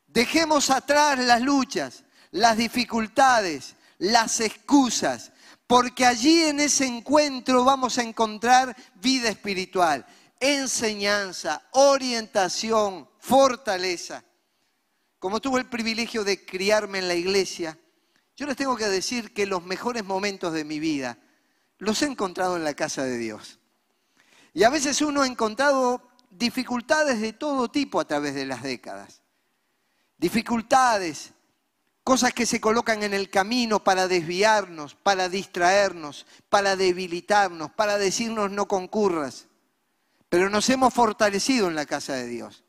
Dejemos 0.06 0.70
atrás 0.70 1.18
las 1.18 1.42
luchas, 1.42 2.04
las 2.30 2.56
dificultades, 2.56 3.74
las 3.98 4.40
excusas 4.40 5.32
porque 5.66 6.06
allí 6.06 6.44
en 6.44 6.60
ese 6.60 6.86
encuentro 6.86 7.64
vamos 7.64 7.98
a 7.98 8.02
encontrar 8.02 8.76
vida 8.94 9.28
espiritual, 9.28 10.06
enseñanza, 10.38 11.62
orientación, 11.72 13.08
fortaleza. 13.18 14.22
Como 15.26 15.40
tuve 15.40 15.58
el 15.58 15.66
privilegio 15.66 16.22
de 16.22 16.46
criarme 16.46 17.00
en 17.00 17.08
la 17.08 17.16
iglesia, 17.16 17.76
yo 18.36 18.46
les 18.46 18.56
tengo 18.56 18.76
que 18.76 18.86
decir 18.86 19.34
que 19.34 19.44
los 19.44 19.64
mejores 19.64 20.04
momentos 20.04 20.52
de 20.52 20.62
mi 20.62 20.78
vida 20.78 21.18
los 21.78 22.00
he 22.00 22.06
encontrado 22.06 22.56
en 22.56 22.62
la 22.62 22.74
casa 22.74 23.02
de 23.02 23.18
Dios. 23.18 23.58
Y 24.54 24.62
a 24.62 24.70
veces 24.70 25.00
uno 25.00 25.22
ha 25.22 25.26
encontrado 25.26 26.00
dificultades 26.30 27.20
de 27.20 27.32
todo 27.32 27.68
tipo 27.68 27.98
a 27.98 28.04
través 28.04 28.36
de 28.36 28.46
las 28.46 28.62
décadas. 28.62 29.20
Dificultades 30.16 31.32
cosas 32.04 32.32
que 32.32 32.46
se 32.46 32.60
colocan 32.60 33.02
en 33.02 33.12
el 33.12 33.28
camino 33.28 33.82
para 33.82 34.06
desviarnos, 34.06 34.94
para 34.94 35.28
distraernos, 35.28 36.24
para 36.48 36.76
debilitarnos, 36.76 37.72
para 37.72 37.98
decirnos 37.98 38.52
no 38.52 38.68
concurras. 38.68 39.48
Pero 40.28 40.50
nos 40.50 40.70
hemos 40.70 40.94
fortalecido 40.94 41.66
en 41.66 41.74
la 41.74 41.84
casa 41.84 42.12
de 42.12 42.28
Dios. 42.28 42.62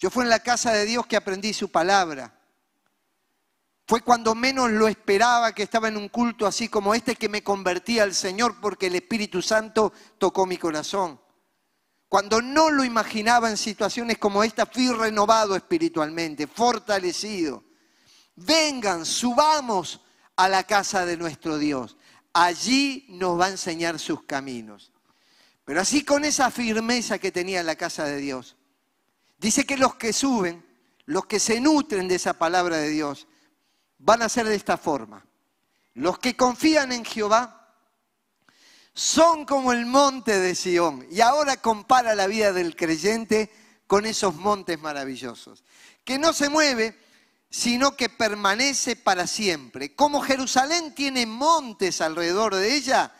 Yo 0.00 0.10
fue 0.10 0.24
en 0.24 0.30
la 0.30 0.40
casa 0.40 0.72
de 0.72 0.84
Dios 0.84 1.06
que 1.06 1.16
aprendí 1.16 1.52
su 1.52 1.70
palabra. 1.70 2.36
Fue 3.86 4.00
cuando 4.00 4.34
menos 4.34 4.70
lo 4.70 4.88
esperaba 4.88 5.54
que 5.54 5.62
estaba 5.62 5.86
en 5.86 5.96
un 5.96 6.08
culto 6.08 6.46
así 6.46 6.68
como 6.68 6.92
este 6.92 7.14
que 7.14 7.28
me 7.28 7.44
convertía 7.44 8.02
al 8.02 8.14
Señor 8.14 8.60
porque 8.60 8.88
el 8.88 8.96
Espíritu 8.96 9.42
Santo 9.42 9.92
tocó 10.18 10.46
mi 10.46 10.56
corazón. 10.56 11.20
Cuando 12.08 12.42
no 12.42 12.70
lo 12.70 12.82
imaginaba 12.82 13.48
en 13.48 13.56
situaciones 13.56 14.18
como 14.18 14.42
esta, 14.42 14.66
fui 14.66 14.90
renovado 14.90 15.54
espiritualmente, 15.54 16.48
fortalecido 16.48 17.70
vengan, 18.46 19.04
subamos 19.04 20.00
a 20.36 20.48
la 20.48 20.64
casa 20.64 21.04
de 21.04 21.16
nuestro 21.16 21.58
Dios. 21.58 21.96
Allí 22.32 23.06
nos 23.10 23.38
va 23.38 23.46
a 23.46 23.50
enseñar 23.50 23.98
sus 23.98 24.22
caminos. 24.24 24.92
Pero 25.64 25.80
así 25.80 26.04
con 26.04 26.24
esa 26.24 26.50
firmeza 26.50 27.18
que 27.18 27.32
tenía 27.32 27.62
la 27.62 27.76
casa 27.76 28.04
de 28.04 28.16
Dios, 28.16 28.56
dice 29.40 29.64
que 29.64 29.76
los 29.76 29.94
que 29.96 30.12
suben, 30.12 30.64
los 31.06 31.26
que 31.26 31.40
se 31.40 31.60
nutren 31.60 32.06
de 32.06 32.16
esa 32.16 32.34
palabra 32.34 32.76
de 32.76 32.90
Dios, 32.90 33.26
van 33.98 34.22
a 34.22 34.28
ser 34.28 34.46
de 34.46 34.54
esta 34.54 34.76
forma. 34.76 35.24
Los 35.94 36.18
que 36.18 36.36
confían 36.36 36.92
en 36.92 37.04
Jehová 37.04 37.74
son 38.92 39.44
como 39.44 39.72
el 39.72 39.86
monte 39.86 40.38
de 40.38 40.54
Sión. 40.54 41.06
Y 41.10 41.20
ahora 41.20 41.56
compara 41.56 42.14
la 42.14 42.26
vida 42.26 42.52
del 42.52 42.76
creyente 42.76 43.50
con 43.86 44.06
esos 44.06 44.34
montes 44.36 44.78
maravillosos. 44.80 45.64
Que 46.04 46.18
no 46.18 46.32
se 46.32 46.48
mueve 46.48 46.96
sino 47.50 47.96
que 47.96 48.08
permanece 48.08 48.94
para 48.94 49.26
siempre. 49.26 49.94
Como 49.94 50.20
Jerusalén 50.20 50.94
tiene 50.94 51.26
montes 51.26 52.00
alrededor 52.00 52.54
de 52.54 52.74
ella, 52.74 53.12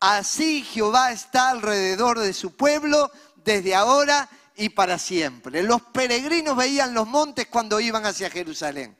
así 0.00 0.64
Jehová 0.64 1.12
está 1.12 1.50
alrededor 1.50 2.18
de 2.18 2.32
su 2.32 2.56
pueblo 2.56 3.10
desde 3.44 3.76
ahora 3.76 4.28
y 4.56 4.70
para 4.70 4.98
siempre. 4.98 5.62
Los 5.62 5.82
peregrinos 5.82 6.56
veían 6.56 6.94
los 6.94 7.06
montes 7.06 7.46
cuando 7.46 7.78
iban 7.78 8.06
hacia 8.06 8.30
Jerusalén. 8.30 8.96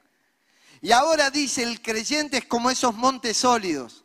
Y 0.83 0.93
ahora 0.93 1.31
dice, 1.31 1.63
el 1.63 1.81
creyente 1.81 2.39
es 2.39 2.45
como 2.45 2.71
esos 2.71 2.95
montes 2.95 3.39
sólidos. 3.39 4.05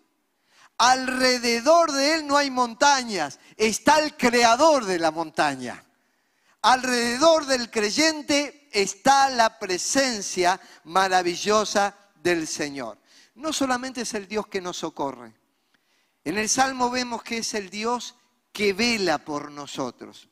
Alrededor 0.77 1.91
de 1.91 2.15
él 2.15 2.27
no 2.27 2.37
hay 2.37 2.49
montañas, 2.49 3.39
está 3.55 3.99
el 3.99 4.15
creador 4.17 4.85
de 4.85 4.97
la 4.97 5.11
montaña. 5.11 5.83
Alrededor 6.63 7.45
del 7.45 7.69
creyente 7.69 8.67
está 8.71 9.29
la 9.29 9.59
presencia 9.59 10.59
maravillosa 10.85 11.95
del 12.23 12.47
Señor. 12.47 12.97
No 13.35 13.53
solamente 13.53 14.01
es 14.01 14.13
el 14.13 14.27
Dios 14.27 14.47
que 14.47 14.61
nos 14.61 14.77
socorre. 14.77 15.33
En 16.23 16.37
el 16.37 16.49
Salmo 16.49 16.89
vemos 16.89 17.23
que 17.23 17.39
es 17.39 17.53
el 17.53 17.69
Dios 17.69 18.15
que 18.51 18.73
vela 18.73 19.19
por 19.19 19.51
nosotros. 19.51 20.29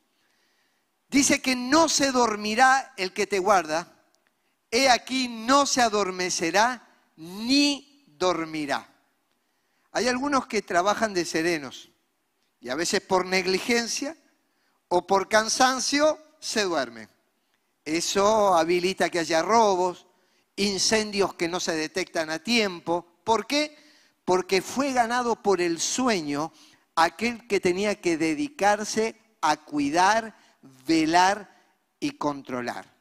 Dice 1.10 1.42
que 1.42 1.56
no 1.56 1.88
se 1.88 2.12
dormirá 2.12 2.94
el 2.96 3.12
que 3.12 3.26
te 3.26 3.40
guarda. 3.40 3.92
He 4.70 4.88
aquí 4.88 5.28
no 5.28 5.66
se 5.66 5.82
adormecerá 5.82 6.86
ni 7.16 8.04
dormirá. 8.06 8.86
Hay 9.90 10.06
algunos 10.06 10.46
que 10.46 10.62
trabajan 10.62 11.12
de 11.12 11.24
serenos 11.24 11.90
y 12.60 12.68
a 12.68 12.76
veces 12.76 13.00
por 13.00 13.26
negligencia 13.26 14.16
o 14.86 15.04
por 15.06 15.28
cansancio 15.28 16.18
se 16.38 16.62
duerme. 16.62 17.08
Eso 17.84 18.54
habilita 18.54 19.10
que 19.10 19.18
haya 19.18 19.42
robos, 19.42 20.06
incendios 20.54 21.34
que 21.34 21.48
no 21.48 21.58
se 21.58 21.74
detectan 21.74 22.30
a 22.30 22.38
tiempo. 22.38 23.04
¿Por 23.24 23.48
qué? 23.48 23.76
Porque 24.24 24.62
fue 24.62 24.92
ganado 24.92 25.42
por 25.42 25.60
el 25.60 25.80
sueño 25.80 26.52
aquel 26.94 27.48
que 27.48 27.58
tenía 27.58 28.00
que 28.00 28.16
dedicarse 28.16 29.16
a 29.40 29.56
cuidar, 29.56 30.36
velar 30.62 31.56
y 31.98 32.12
controlar. 32.12 32.92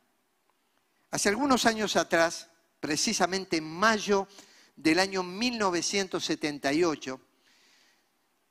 Hace 1.11 1.29
algunos 1.29 1.65
años 1.65 1.95
atrás, 1.95 2.49
precisamente 2.79 3.57
en 3.57 3.65
mayo 3.65 4.27
del 4.75 4.99
año 4.99 5.23
1978, 5.23 7.19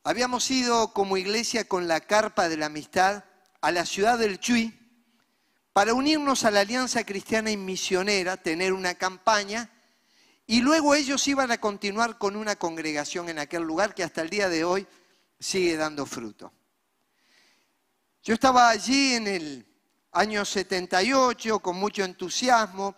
habíamos 0.04 0.50
ido 0.50 0.92
como 0.92 1.16
iglesia 1.16 1.68
con 1.68 1.86
la 1.86 2.00
carpa 2.00 2.48
de 2.48 2.56
la 2.56 2.66
amistad 2.66 3.24
a 3.60 3.70
la 3.70 3.86
ciudad 3.86 4.18
del 4.18 4.40
Chuy 4.40 4.74
para 5.72 5.94
unirnos 5.94 6.44
a 6.44 6.50
la 6.50 6.60
Alianza 6.60 7.04
Cristiana 7.04 7.50
y 7.50 7.56
Misionera, 7.56 8.36
tener 8.36 8.72
una 8.72 8.94
campaña, 8.96 9.70
y 10.46 10.60
luego 10.60 10.94
ellos 10.94 11.28
iban 11.28 11.50
a 11.52 11.60
continuar 11.60 12.18
con 12.18 12.34
una 12.34 12.56
congregación 12.56 13.28
en 13.28 13.38
aquel 13.38 13.62
lugar 13.62 13.94
que 13.94 14.02
hasta 14.02 14.22
el 14.22 14.30
día 14.30 14.48
de 14.48 14.64
hoy 14.64 14.86
sigue 15.38 15.76
dando 15.76 16.04
fruto. 16.06 16.52
Yo 18.28 18.34
estaba 18.34 18.68
allí 18.68 19.14
en 19.14 19.26
el 19.26 19.66
año 20.12 20.44
78 20.44 21.60
con 21.60 21.76
mucho 21.76 22.04
entusiasmo, 22.04 22.94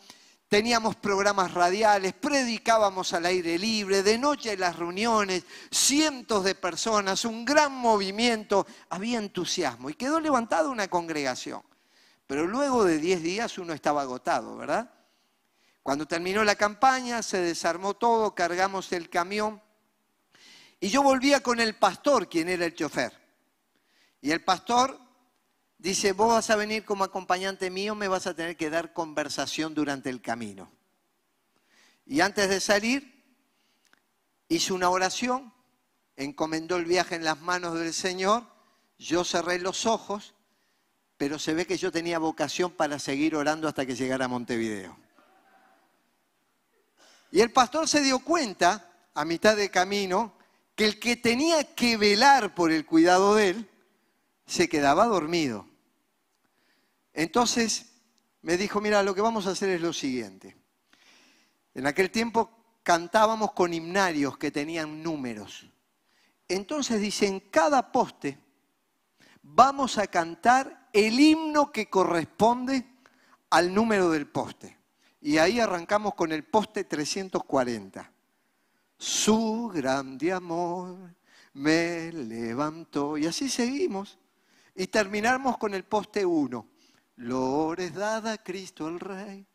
teníamos 0.48 0.96
programas 0.96 1.54
radiales, 1.54 2.14
predicábamos 2.14 3.12
al 3.12 3.26
aire 3.26 3.56
libre, 3.56 4.02
de 4.02 4.18
noche 4.18 4.54
en 4.54 4.58
las 4.58 4.74
reuniones, 4.74 5.44
cientos 5.70 6.42
de 6.42 6.56
personas, 6.56 7.24
un 7.24 7.44
gran 7.44 7.70
movimiento, 7.70 8.66
había 8.88 9.20
entusiasmo 9.20 9.88
y 9.88 9.94
quedó 9.94 10.18
levantada 10.18 10.68
una 10.68 10.88
congregación. 10.88 11.62
Pero 12.26 12.48
luego 12.48 12.84
de 12.84 12.98
10 12.98 13.22
días 13.22 13.56
uno 13.56 13.72
estaba 13.72 14.02
agotado, 14.02 14.56
¿verdad? 14.56 14.90
Cuando 15.84 16.06
terminó 16.06 16.42
la 16.42 16.56
campaña, 16.56 17.22
se 17.22 17.38
desarmó 17.38 17.94
todo, 17.94 18.34
cargamos 18.34 18.90
el 18.90 19.08
camión 19.08 19.62
y 20.80 20.88
yo 20.88 21.04
volvía 21.04 21.40
con 21.40 21.60
el 21.60 21.76
pastor, 21.76 22.28
quien 22.28 22.48
era 22.48 22.64
el 22.64 22.74
chofer. 22.74 23.12
Y 24.22 24.32
el 24.32 24.42
pastor 24.42 24.99
dice, 25.80 26.12
vos 26.12 26.28
vas 26.28 26.50
a 26.50 26.56
venir 26.56 26.84
como 26.84 27.04
acompañante 27.04 27.70
mío, 27.70 27.94
me 27.94 28.08
vas 28.08 28.26
a 28.26 28.34
tener 28.34 28.56
que 28.56 28.70
dar 28.70 28.92
conversación 28.92 29.74
durante 29.74 30.10
el 30.10 30.20
camino. 30.20 30.70
Y 32.06 32.20
antes 32.20 32.48
de 32.48 32.60
salir, 32.60 33.24
hizo 34.48 34.74
una 34.74 34.90
oración, 34.90 35.52
encomendó 36.16 36.76
el 36.76 36.84
viaje 36.84 37.14
en 37.14 37.24
las 37.24 37.40
manos 37.40 37.78
del 37.78 37.94
Señor, 37.94 38.44
yo 38.98 39.24
cerré 39.24 39.58
los 39.58 39.86
ojos, 39.86 40.34
pero 41.16 41.38
se 41.38 41.54
ve 41.54 41.66
que 41.66 41.78
yo 41.78 41.90
tenía 41.90 42.18
vocación 42.18 42.70
para 42.72 42.98
seguir 42.98 43.34
orando 43.34 43.68
hasta 43.68 43.86
que 43.86 43.96
llegara 43.96 44.26
a 44.26 44.28
Montevideo. 44.28 44.96
Y 47.30 47.40
el 47.40 47.52
pastor 47.52 47.88
se 47.88 48.00
dio 48.02 48.18
cuenta, 48.18 48.86
a 49.14 49.24
mitad 49.24 49.56
de 49.56 49.70
camino, 49.70 50.34
que 50.74 50.84
el 50.84 50.98
que 50.98 51.16
tenía 51.16 51.74
que 51.74 51.96
velar 51.96 52.54
por 52.54 52.72
el 52.72 52.84
cuidado 52.84 53.34
de 53.34 53.50
él 53.50 53.70
se 54.46 54.68
quedaba 54.68 55.06
dormido. 55.06 55.69
Entonces 57.12 57.92
me 58.42 58.56
dijo, 58.56 58.80
mira, 58.80 59.02
lo 59.02 59.14
que 59.14 59.20
vamos 59.20 59.46
a 59.46 59.50
hacer 59.50 59.70
es 59.70 59.80
lo 59.80 59.92
siguiente. 59.92 60.56
En 61.74 61.86
aquel 61.86 62.10
tiempo 62.10 62.50
cantábamos 62.82 63.52
con 63.52 63.72
himnarios 63.72 64.38
que 64.38 64.50
tenían 64.50 65.02
números. 65.02 65.68
Entonces 66.48 67.00
dice, 67.00 67.26
en 67.26 67.40
cada 67.40 67.92
poste 67.92 68.38
vamos 69.42 69.98
a 69.98 70.06
cantar 70.06 70.88
el 70.92 71.20
himno 71.20 71.70
que 71.70 71.88
corresponde 71.88 72.86
al 73.50 73.72
número 73.74 74.10
del 74.10 74.26
poste. 74.26 74.78
Y 75.20 75.38
ahí 75.38 75.60
arrancamos 75.60 76.14
con 76.14 76.32
el 76.32 76.44
poste 76.44 76.84
340. 76.84 78.10
Su 78.96 79.70
grande 79.72 80.32
amor 80.32 81.14
me 81.52 82.10
levantó. 82.12 83.18
Y 83.18 83.26
así 83.26 83.48
seguimos. 83.48 84.18
Y 84.74 84.86
terminamos 84.86 85.58
con 85.58 85.74
el 85.74 85.84
poste 85.84 86.24
1. 86.24 86.69
Lores 87.20 87.94
dada 87.94 88.32
a 88.32 88.38
Cristo 88.38 88.88
el 88.88 88.98
Rey. 88.98 89.46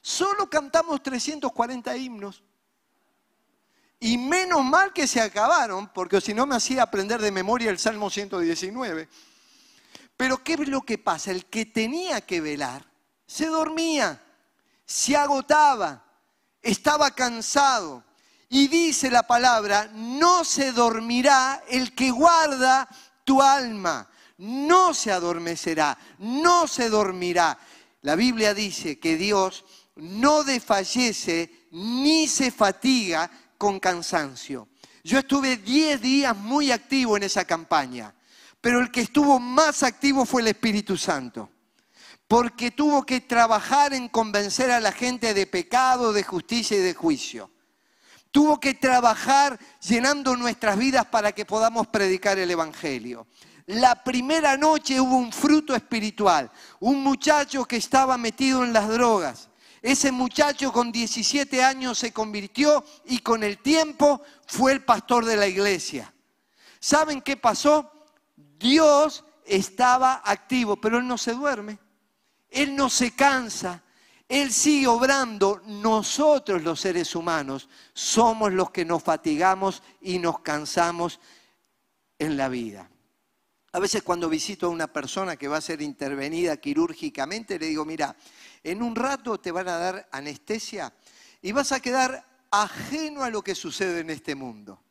Solo 0.00 0.48
cantamos 0.48 1.02
340 1.02 1.96
himnos. 1.96 2.42
Y 3.98 4.16
menos 4.16 4.64
mal 4.64 4.94
que 4.94 5.06
se 5.06 5.20
acabaron, 5.20 5.88
porque 5.92 6.20
si 6.22 6.32
no 6.32 6.46
me 6.46 6.56
hacía 6.56 6.82
aprender 6.82 7.20
de 7.20 7.30
memoria 7.30 7.70
el 7.70 7.78
Salmo 7.78 8.08
119. 8.08 9.08
Pero 10.16 10.42
¿qué 10.42 10.54
es 10.54 10.68
lo 10.68 10.80
que 10.82 10.96
pasa? 10.96 11.30
El 11.30 11.46
que 11.46 11.66
tenía 11.66 12.22
que 12.22 12.40
velar 12.40 12.90
se 13.26 13.46
dormía, 13.46 14.20
se 14.84 15.16
agotaba, 15.16 16.04
estaba 16.62 17.10
cansado 17.12 18.02
y 18.48 18.66
dice 18.66 19.10
la 19.10 19.22
palabra, 19.22 19.88
no 19.94 20.44
se 20.44 20.72
dormirá 20.72 21.62
el 21.68 21.94
que 21.94 22.10
guarda 22.10 22.88
tu 23.24 23.40
alma, 23.40 24.09
no 24.40 24.94
se 24.94 25.12
adormecerá, 25.12 25.96
no 26.18 26.66
se 26.66 26.88
dormirá. 26.88 27.58
La 28.02 28.16
Biblia 28.16 28.54
dice 28.54 28.98
que 28.98 29.16
Dios 29.16 29.64
no 29.96 30.44
desfallece 30.44 31.68
ni 31.72 32.26
se 32.26 32.50
fatiga 32.50 33.30
con 33.58 33.78
cansancio. 33.78 34.68
Yo 35.04 35.18
estuve 35.18 35.58
10 35.58 36.00
días 36.00 36.36
muy 36.36 36.72
activo 36.72 37.16
en 37.16 37.24
esa 37.24 37.44
campaña, 37.44 38.14
pero 38.60 38.80
el 38.80 38.90
que 38.90 39.02
estuvo 39.02 39.38
más 39.38 39.82
activo 39.82 40.24
fue 40.24 40.40
el 40.40 40.48
Espíritu 40.48 40.96
Santo, 40.96 41.50
porque 42.26 42.70
tuvo 42.70 43.04
que 43.04 43.20
trabajar 43.20 43.92
en 43.92 44.08
convencer 44.08 44.70
a 44.70 44.80
la 44.80 44.92
gente 44.92 45.34
de 45.34 45.46
pecado, 45.46 46.14
de 46.14 46.22
justicia 46.22 46.78
y 46.78 46.80
de 46.80 46.94
juicio. 46.94 47.50
Tuvo 48.30 48.58
que 48.58 48.74
trabajar 48.74 49.58
llenando 49.86 50.34
nuestras 50.36 50.78
vidas 50.78 51.04
para 51.06 51.32
que 51.32 51.44
podamos 51.44 51.88
predicar 51.88 52.38
el 52.38 52.50
Evangelio. 52.50 53.26
La 53.70 53.94
primera 53.94 54.56
noche 54.56 55.00
hubo 55.00 55.16
un 55.16 55.32
fruto 55.32 55.76
espiritual, 55.76 56.50
un 56.80 57.04
muchacho 57.04 57.64
que 57.64 57.76
estaba 57.76 58.18
metido 58.18 58.64
en 58.64 58.72
las 58.72 58.88
drogas. 58.88 59.48
Ese 59.80 60.10
muchacho 60.10 60.72
con 60.72 60.90
17 60.90 61.62
años 61.62 61.96
se 61.96 62.12
convirtió 62.12 62.84
y 63.04 63.20
con 63.20 63.44
el 63.44 63.58
tiempo 63.58 64.22
fue 64.44 64.72
el 64.72 64.84
pastor 64.84 65.24
de 65.24 65.36
la 65.36 65.46
iglesia. 65.46 66.12
¿Saben 66.80 67.22
qué 67.22 67.36
pasó? 67.36 67.92
Dios 68.58 69.24
estaba 69.44 70.20
activo, 70.24 70.74
pero 70.80 70.98
Él 70.98 71.06
no 71.06 71.16
se 71.16 71.32
duerme, 71.32 71.78
Él 72.50 72.74
no 72.74 72.90
se 72.90 73.14
cansa, 73.14 73.84
él 74.28 74.52
sigue 74.52 74.86
obrando, 74.86 75.60
nosotros 75.66 76.62
los 76.62 76.80
seres 76.80 77.16
humanos 77.16 77.68
somos 77.94 78.52
los 78.52 78.70
que 78.70 78.84
nos 78.84 79.02
fatigamos 79.02 79.82
y 80.00 80.20
nos 80.20 80.40
cansamos 80.40 81.18
en 82.16 82.36
la 82.36 82.48
vida. 82.48 82.89
A 83.72 83.78
veces 83.78 84.02
cuando 84.02 84.28
visito 84.28 84.66
a 84.66 84.70
una 84.70 84.92
persona 84.92 85.36
que 85.36 85.46
va 85.46 85.58
a 85.58 85.62
ser 85.62 85.80
intervenida 85.80 86.56
quirúrgicamente, 86.56 87.58
le 87.58 87.66
digo, 87.66 87.84
mira, 87.84 88.16
en 88.64 88.82
un 88.82 88.96
rato 88.96 89.38
te 89.38 89.52
van 89.52 89.68
a 89.68 89.76
dar 89.76 90.08
anestesia 90.10 90.92
y 91.40 91.52
vas 91.52 91.70
a 91.70 91.80
quedar 91.80 92.26
ajeno 92.50 93.22
a 93.22 93.30
lo 93.30 93.42
que 93.42 93.54
sucede 93.54 94.00
en 94.00 94.10
este 94.10 94.34
mundo. 94.34 94.82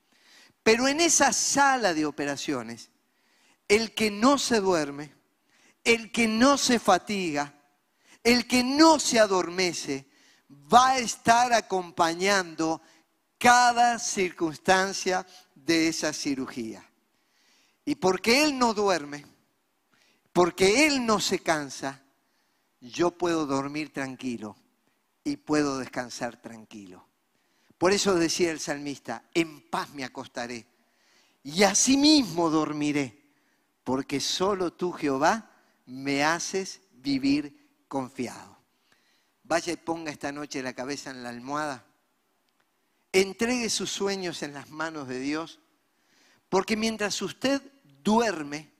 Pero 0.63 0.87
en 0.87 1.01
esa 1.01 1.33
sala 1.33 1.93
de 1.93 2.05
operaciones, 2.05 2.89
el 3.67 3.93
que 3.93 4.11
no 4.11 4.37
se 4.37 4.61
duerme, 4.61 5.13
el 5.83 6.11
que 6.11 6.27
no 6.27 6.57
se 6.57 6.79
fatiga, 6.79 7.53
el 8.23 8.47
que 8.47 8.63
no 8.63 8.99
se 8.99 9.19
adormece 9.19 10.09
va 10.73 10.91
a 10.91 10.99
estar 10.99 11.51
acompañando 11.53 12.81
cada 13.37 13.99
circunstancia 13.99 15.25
de 15.53 15.89
esa 15.89 16.13
cirugía. 16.13 16.88
Y 17.89 17.95
porque 17.95 18.43
Él 18.43 18.59
no 18.59 18.75
duerme, 18.75 19.25
porque 20.31 20.85
Él 20.85 21.07
no 21.07 21.19
se 21.19 21.39
cansa, 21.39 22.03
yo 22.79 23.09
puedo 23.09 23.47
dormir 23.47 23.91
tranquilo 23.91 24.55
y 25.23 25.37
puedo 25.37 25.79
descansar 25.79 26.39
tranquilo. 26.39 27.07
Por 27.79 27.91
eso 27.91 28.13
decía 28.13 28.51
el 28.51 28.59
salmista, 28.59 29.23
en 29.33 29.67
paz 29.71 29.89
me 29.95 30.03
acostaré 30.03 30.67
y 31.41 31.63
asimismo 31.63 32.51
dormiré, 32.51 33.23
porque 33.83 34.19
solo 34.19 34.71
tú, 34.71 34.91
Jehová, 34.91 35.49
me 35.87 36.23
haces 36.23 36.81
vivir 36.91 37.85
confiado. 37.87 38.59
Vaya 39.41 39.73
y 39.73 39.77
ponga 39.77 40.11
esta 40.11 40.31
noche 40.31 40.61
la 40.61 40.73
cabeza 40.73 41.09
en 41.09 41.23
la 41.23 41.29
almohada. 41.29 41.87
Entregue 43.11 43.67
sus 43.67 43.89
sueños 43.89 44.43
en 44.43 44.53
las 44.53 44.69
manos 44.69 45.07
de 45.07 45.19
Dios, 45.19 45.59
porque 46.49 46.77
mientras 46.77 47.19
usted 47.23 47.63
duerme, 48.09 48.71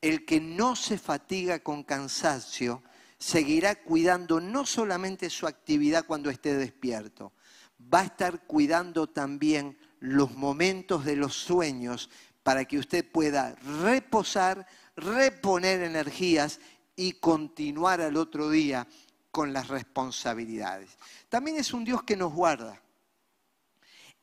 el 0.00 0.24
que 0.24 0.40
no 0.40 0.74
se 0.74 0.98
fatiga 0.98 1.60
con 1.60 1.84
cansancio 1.84 2.82
seguirá 3.16 3.76
cuidando 3.76 4.40
no 4.40 4.66
solamente 4.66 5.30
su 5.30 5.46
actividad 5.46 6.04
cuando 6.04 6.30
esté 6.30 6.56
despierto, 6.56 7.32
va 7.78 8.00
a 8.00 8.06
estar 8.06 8.44
cuidando 8.44 9.08
también 9.08 9.78
los 10.00 10.34
momentos 10.34 11.04
de 11.04 11.14
los 11.14 11.32
sueños 11.32 12.10
para 12.42 12.64
que 12.64 12.76
usted 12.76 13.08
pueda 13.08 13.54
reposar, 13.84 14.66
reponer 14.96 15.84
energías 15.84 16.58
y 16.96 17.12
continuar 17.12 18.00
al 18.00 18.16
otro 18.16 18.50
día 18.50 18.88
con 19.30 19.52
las 19.52 19.68
responsabilidades. 19.68 20.90
También 21.28 21.56
es 21.56 21.72
un 21.72 21.84
Dios 21.84 22.02
que 22.02 22.16
nos 22.16 22.32
guarda. 22.32 22.82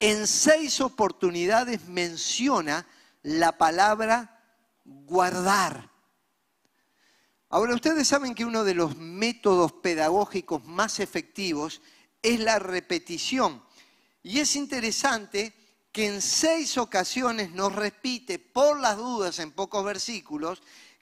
En 0.02 0.28
seis 0.28 0.82
oportunidades 0.82 1.88
menciona 1.88 2.86
la 3.24 3.58
palabra 3.58 4.36
guardar. 5.06 5.89
Ahora, 7.49 7.73
ustedes 7.73 8.08
saben 8.08 8.36
que 8.36 8.45
uno 8.45 8.63
de 8.63 8.75
los 8.75 8.95
métodos 8.95 9.71
pedagógicos 9.73 10.65
más 10.65 10.99
efectivos 10.99 11.82
es 12.21 12.39
la 12.39 12.60
repetición. 12.60 13.63
Y 14.21 14.39
es 14.39 14.56
interesante 14.56 15.54
que 15.91 16.08
en 16.08 16.21
seis 16.21 16.78
ocasiones 16.78 17.52
nos 17.52 17.73
repite, 17.73 18.38
por 18.38 18.80
las 18.80 18.97
dudas 18.97 19.39
en 19.39 19.52
pocos 19.52 19.84
versículos, 19.84 20.62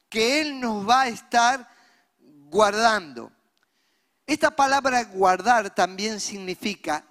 que 0.09 0.41
Él 0.41 0.59
nos 0.59 0.87
va 0.87 1.01
a 1.01 1.07
estar 1.09 1.69
guardando. 2.19 3.31
Esta 4.25 4.55
palabra 4.55 5.03
guardar 5.05 5.73
también 5.73 6.19
significa 6.19 7.05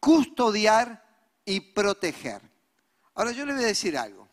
custodiar 0.00 1.04
y 1.44 1.60
proteger. 1.60 2.40
Ahora 3.14 3.32
yo 3.32 3.44
le 3.44 3.54
voy 3.54 3.64
a 3.64 3.68
decir 3.68 3.96
algo. 3.96 4.27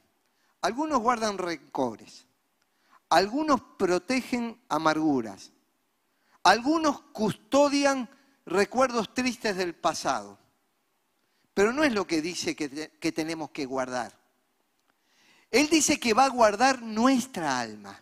Algunos 0.66 1.00
guardan 1.00 1.38
rencores, 1.38 2.26
algunos 3.10 3.62
protegen 3.78 4.60
amarguras, 4.68 5.52
algunos 6.42 7.02
custodian 7.14 8.10
recuerdos 8.48 9.14
tristes 9.14 9.58
del 9.58 9.76
pasado. 9.76 10.40
Pero 11.54 11.72
no 11.72 11.84
es 11.84 11.94
lo 11.94 12.08
que 12.08 12.20
dice 12.20 12.56
que, 12.56 12.90
que, 13.00 13.12
tenemos 13.12 13.52
que 13.52 13.68
guardar. 13.68 14.18
Él 15.52 15.70
dice 15.70 16.00
que 16.00 16.16
va 16.16 16.26
a 16.26 16.30
guardar 16.30 16.82
nuestra 16.82 17.60
alma. 17.60 18.02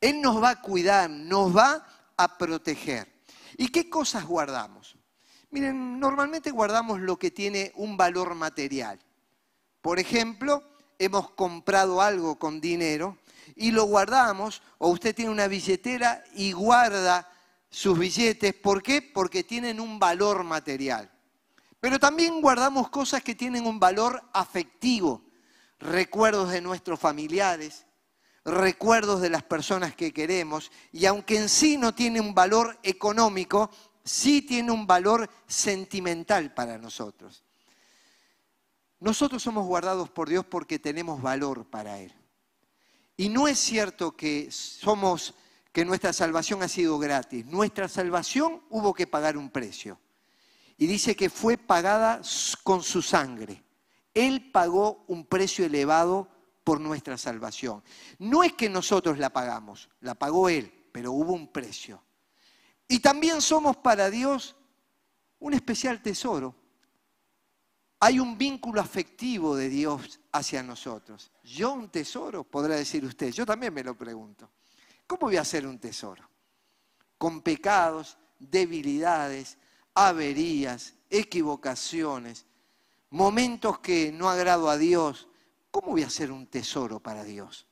Él 0.00 0.22
nos 0.22 0.42
va 0.42 0.48
a 0.48 0.62
cuidar, 0.62 1.10
nos 1.10 1.54
va 1.54 1.86
a 2.16 2.38
proteger. 2.38 3.06
¿Y 3.58 3.68
qué 3.68 3.90
cosas 3.90 4.24
guardamos? 4.24 4.96
Miren, 5.50 6.00
normalmente 6.00 6.52
guardamos 6.52 7.00
lo 7.00 7.18
que 7.18 7.30
tiene 7.30 7.70
un 7.74 7.98
valor 7.98 8.34
material. 8.34 8.98
Por 9.82 9.98
ejemplo, 9.98 10.69
hemos 11.00 11.30
comprado 11.30 12.02
algo 12.02 12.38
con 12.38 12.60
dinero 12.60 13.16
y 13.56 13.72
lo 13.72 13.84
guardamos, 13.84 14.62
o 14.78 14.90
usted 14.90 15.14
tiene 15.14 15.30
una 15.30 15.48
billetera 15.48 16.22
y 16.34 16.52
guarda 16.52 17.28
sus 17.70 17.98
billetes. 17.98 18.54
¿Por 18.54 18.82
qué? 18.82 19.00
Porque 19.02 19.42
tienen 19.42 19.80
un 19.80 19.98
valor 19.98 20.44
material. 20.44 21.10
Pero 21.80 21.98
también 21.98 22.42
guardamos 22.42 22.90
cosas 22.90 23.22
que 23.22 23.34
tienen 23.34 23.66
un 23.66 23.80
valor 23.80 24.22
afectivo, 24.34 25.24
recuerdos 25.78 26.50
de 26.50 26.60
nuestros 26.60 27.00
familiares, 27.00 27.86
recuerdos 28.44 29.22
de 29.22 29.30
las 29.30 29.42
personas 29.42 29.96
que 29.96 30.12
queremos, 30.12 30.70
y 30.92 31.06
aunque 31.06 31.38
en 31.38 31.48
sí 31.48 31.78
no 31.78 31.94
tiene 31.94 32.20
un 32.20 32.34
valor 32.34 32.78
económico, 32.82 33.70
sí 34.04 34.42
tiene 34.42 34.70
un 34.70 34.86
valor 34.86 35.30
sentimental 35.46 36.52
para 36.52 36.76
nosotros. 36.76 37.42
Nosotros 39.00 39.42
somos 39.42 39.66
guardados 39.66 40.10
por 40.10 40.28
Dios 40.28 40.44
porque 40.44 40.78
tenemos 40.78 41.22
valor 41.22 41.64
para 41.64 41.98
Él. 41.98 42.14
Y 43.16 43.28
no 43.28 43.48
es 43.48 43.58
cierto 43.58 44.16
que 44.16 44.50
somos 44.50 45.34
que 45.72 45.84
nuestra 45.84 46.12
salvación 46.12 46.62
ha 46.62 46.68
sido 46.68 46.98
gratis. 46.98 47.46
Nuestra 47.46 47.88
salvación 47.88 48.62
hubo 48.70 48.92
que 48.92 49.06
pagar 49.06 49.36
un 49.36 49.50
precio. 49.50 49.98
Y 50.76 50.86
dice 50.86 51.14
que 51.14 51.30
fue 51.30 51.56
pagada 51.56 52.20
con 52.62 52.82
su 52.82 53.02
sangre. 53.02 53.62
Él 54.14 54.50
pagó 54.50 55.04
un 55.06 55.24
precio 55.24 55.64
elevado 55.64 56.28
por 56.64 56.80
nuestra 56.80 57.16
salvación. 57.16 57.82
No 58.18 58.42
es 58.42 58.52
que 58.54 58.68
nosotros 58.68 59.18
la 59.18 59.30
pagamos, 59.30 59.88
la 60.00 60.14
pagó 60.14 60.48
Él, 60.48 60.72
pero 60.92 61.12
hubo 61.12 61.32
un 61.32 61.48
precio. 61.48 62.02
Y 62.88 62.98
también 62.98 63.40
somos 63.40 63.76
para 63.76 64.10
Dios 64.10 64.56
un 65.38 65.54
especial 65.54 66.02
tesoro. 66.02 66.54
Hay 68.00 68.18
un 68.18 68.36
vínculo 68.36 68.80
afectivo 68.80 69.54
de 69.54 69.68
Dios 69.68 70.20
hacia 70.32 70.62
nosotros. 70.62 71.30
Yo 71.44 71.72
un 71.72 71.90
tesoro, 71.90 72.44
podrá 72.44 72.76
decir 72.76 73.04
usted. 73.04 73.30
Yo 73.30 73.44
también 73.44 73.74
me 73.74 73.84
lo 73.84 73.96
pregunto. 73.96 74.50
¿Cómo 75.06 75.22
voy 75.22 75.36
a 75.36 75.44
ser 75.44 75.66
un 75.66 75.78
tesoro? 75.78 76.28
Con 77.18 77.42
pecados, 77.42 78.16
debilidades, 78.38 79.58
averías, 79.94 80.94
equivocaciones, 81.10 82.46
momentos 83.10 83.80
que 83.80 84.10
no 84.12 84.30
agrado 84.30 84.70
a 84.70 84.78
Dios, 84.78 85.28
¿Cómo 85.70 85.92
voy 85.92 86.02
a 86.02 86.10
ser 86.10 86.32
un 86.32 86.46
tesoro 86.46 86.98
para 87.00 87.22
Dios? 87.24 87.66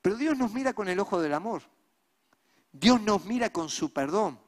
Pero 0.00 0.16
Dios 0.16 0.36
nos 0.36 0.52
mira 0.52 0.72
con 0.72 0.88
el 0.88 0.98
ojo 0.98 1.20
del 1.20 1.34
amor. 1.34 1.62
Dios 2.72 3.00
nos 3.00 3.24
mira 3.26 3.50
con 3.50 3.68
su 3.68 3.92
perdón. 3.92 4.40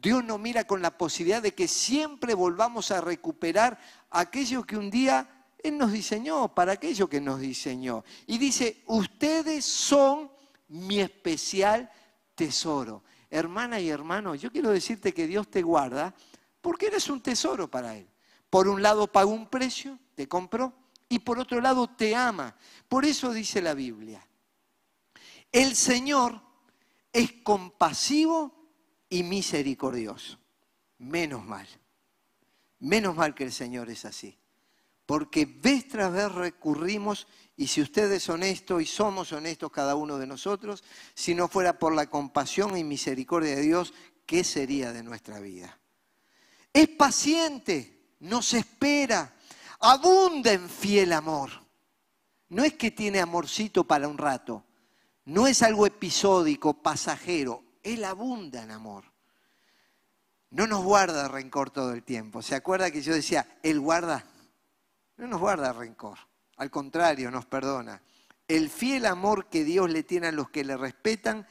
Dios 0.00 0.24
nos 0.24 0.40
mira 0.40 0.64
con 0.64 0.80
la 0.80 0.96
posibilidad 0.96 1.42
de 1.42 1.54
que 1.54 1.68
siempre 1.68 2.32
volvamos 2.34 2.90
a 2.90 3.00
recuperar 3.00 3.78
aquello 4.10 4.64
que 4.64 4.78
un 4.78 4.90
día 4.90 5.46
Él 5.62 5.76
nos 5.76 5.92
diseñó, 5.92 6.54
para 6.54 6.72
aquello 6.72 7.08
que 7.08 7.20
nos 7.20 7.40
diseñó. 7.40 8.02
Y 8.26 8.38
dice, 8.38 8.82
ustedes 8.86 9.64
son 9.64 10.30
mi 10.68 11.00
especial 11.00 11.90
tesoro. 12.34 13.04
Hermana 13.28 13.78
y 13.78 13.90
hermano, 13.90 14.34
yo 14.34 14.50
quiero 14.50 14.70
decirte 14.70 15.12
que 15.12 15.26
Dios 15.26 15.50
te 15.50 15.60
guarda 15.62 16.14
porque 16.62 16.86
eres 16.86 17.08
un 17.10 17.20
tesoro 17.20 17.70
para 17.70 17.96
Él. 17.96 18.08
Por 18.48 18.68
un 18.68 18.82
lado 18.82 19.06
pagó 19.06 19.32
un 19.32 19.48
precio, 19.48 19.98
te 20.14 20.26
compró, 20.26 20.72
y 21.10 21.18
por 21.18 21.38
otro 21.38 21.60
lado 21.60 21.88
te 21.88 22.16
ama. 22.16 22.56
Por 22.88 23.04
eso 23.04 23.32
dice 23.32 23.60
la 23.60 23.74
Biblia, 23.74 24.26
el 25.52 25.76
Señor 25.76 26.40
es 27.12 27.32
compasivo 27.42 28.59
y 29.10 29.24
misericordioso. 29.24 30.38
Menos 30.98 31.44
mal. 31.44 31.68
Menos 32.78 33.14
mal 33.16 33.34
que 33.34 33.44
el 33.44 33.52
Señor 33.52 33.90
es 33.90 34.04
así. 34.04 34.38
Porque 35.04 35.44
vez 35.44 35.88
tras 35.88 36.12
vez 36.12 36.32
recurrimos, 36.32 37.26
y 37.56 37.66
si 37.66 37.82
usted 37.82 38.10
es 38.12 38.28
honesto 38.28 38.80
y 38.80 38.86
somos 38.86 39.32
honestos 39.32 39.72
cada 39.72 39.96
uno 39.96 40.18
de 40.18 40.26
nosotros, 40.26 40.84
si 41.14 41.34
no 41.34 41.48
fuera 41.48 41.78
por 41.78 41.94
la 41.94 42.08
compasión 42.08 42.76
y 42.76 42.84
misericordia 42.84 43.56
de 43.56 43.62
Dios, 43.62 43.92
¿qué 44.24 44.44
sería 44.44 44.92
de 44.92 45.02
nuestra 45.02 45.40
vida? 45.40 45.78
Es 46.72 46.88
paciente, 46.88 48.14
nos 48.20 48.54
espera, 48.54 49.34
abunda 49.80 50.52
en 50.52 50.70
fiel 50.70 51.12
amor. 51.12 51.50
No 52.48 52.62
es 52.62 52.74
que 52.74 52.92
tiene 52.92 53.20
amorcito 53.20 53.84
para 53.84 54.06
un 54.06 54.16
rato, 54.16 54.64
no 55.24 55.46
es 55.46 55.62
algo 55.62 55.86
episódico, 55.86 56.82
pasajero, 56.82 57.64
Él 57.82 58.04
abunda 58.04 58.62
en 58.62 58.70
amor. 58.70 59.04
No 60.50 60.66
nos 60.66 60.84
guarda 60.84 61.28
rencor 61.28 61.70
todo 61.70 61.92
el 61.92 62.02
tiempo. 62.02 62.42
¿Se 62.42 62.54
acuerda 62.54 62.90
que 62.90 63.02
yo 63.02 63.14
decía, 63.14 63.58
Él 63.62 63.80
guarda? 63.80 64.24
No 65.16 65.26
nos 65.26 65.40
guarda 65.40 65.72
rencor, 65.72 66.18
al 66.56 66.70
contrario, 66.70 67.30
nos 67.30 67.46
perdona. 67.46 68.02
El 68.48 68.68
fiel 68.68 69.06
amor 69.06 69.48
que 69.48 69.64
Dios 69.64 69.90
le 69.90 70.02
tiene 70.02 70.28
a 70.28 70.32
los 70.32 70.50
que 70.50 70.64
le 70.64 70.76
respetan 70.76 71.46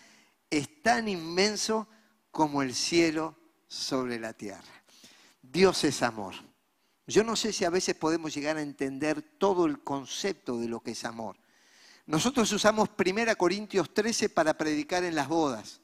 es 0.49 0.81
tan 0.81 1.07
inmenso 1.07 1.87
como 2.31 2.61
el 2.61 2.73
cielo 2.73 3.37
sobre 3.67 4.19
la 4.19 4.33
tierra. 4.33 4.83
Dios 5.41 5.83
es 5.83 6.01
amor. 6.01 6.35
Yo 7.07 7.23
no 7.23 7.35
sé 7.35 7.53
si 7.53 7.65
a 7.65 7.69
veces 7.69 7.95
podemos 7.95 8.33
llegar 8.35 8.57
a 8.57 8.61
entender 8.61 9.21
todo 9.21 9.65
el 9.65 9.83
concepto 9.83 10.59
de 10.59 10.67
lo 10.67 10.81
que 10.81 10.91
es 10.91 11.05
amor. 11.05 11.37
Nosotros 12.05 12.51
usamos 12.51 12.89
1 12.97 13.35
Corintios 13.37 13.93
13 13.93 14.29
para 14.29 14.55
predicar 14.55 15.03
en 15.03 15.15
las 15.15 15.27
bodas, 15.27 15.81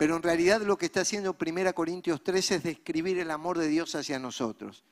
pero 0.00 0.16
en 0.16 0.22
realidad 0.22 0.62
lo 0.62 0.78
que 0.78 0.86
está 0.86 1.02
haciendo 1.02 1.36
1 1.38 1.74
Corintios 1.74 2.24
13 2.24 2.54
es 2.54 2.62
describir 2.62 3.18
el 3.18 3.30
amor 3.30 3.58
de 3.58 3.68
Dios 3.68 3.94
hacia 3.94 4.18
nosotros. 4.18 4.82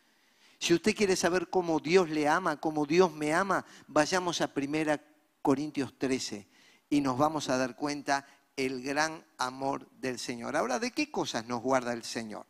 Si 0.58 0.74
usted 0.74 0.94
quiere 0.94 1.16
saber 1.16 1.48
cómo 1.48 1.80
Dios 1.80 2.10
le 2.10 2.28
ama, 2.28 2.60
cómo 2.60 2.84
Dios 2.84 3.10
me 3.10 3.32
ama, 3.32 3.64
vayamos 3.86 4.42
a 4.42 4.52
1 4.54 5.00
Corintios 5.40 5.96
13 5.96 6.46
y 6.90 7.00
nos 7.00 7.16
vamos 7.16 7.48
a 7.48 7.56
dar 7.56 7.74
cuenta 7.74 8.26
el 8.54 8.82
gran 8.82 9.24
amor 9.38 9.88
del 9.92 10.18
Señor. 10.18 10.54
Ahora, 10.54 10.78
¿de 10.78 10.90
qué 10.90 11.10
cosas 11.10 11.46
nos 11.46 11.62
guarda 11.62 11.94
el 11.94 12.04
Señor? 12.04 12.44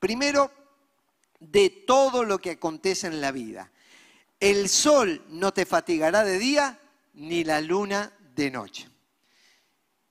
Primero, 0.00 0.50
de 1.38 1.70
todo 1.86 2.24
lo 2.24 2.40
que 2.40 2.50
acontece 2.50 3.06
en 3.06 3.20
la 3.20 3.30
vida. 3.30 3.70
El 4.40 4.68
sol 4.68 5.24
no 5.28 5.52
te 5.52 5.64
fatigará 5.64 6.24
de 6.24 6.40
día, 6.40 6.76
ni 7.12 7.44
la 7.44 7.60
luna 7.60 8.12
de 8.34 8.50
noche. 8.50 8.93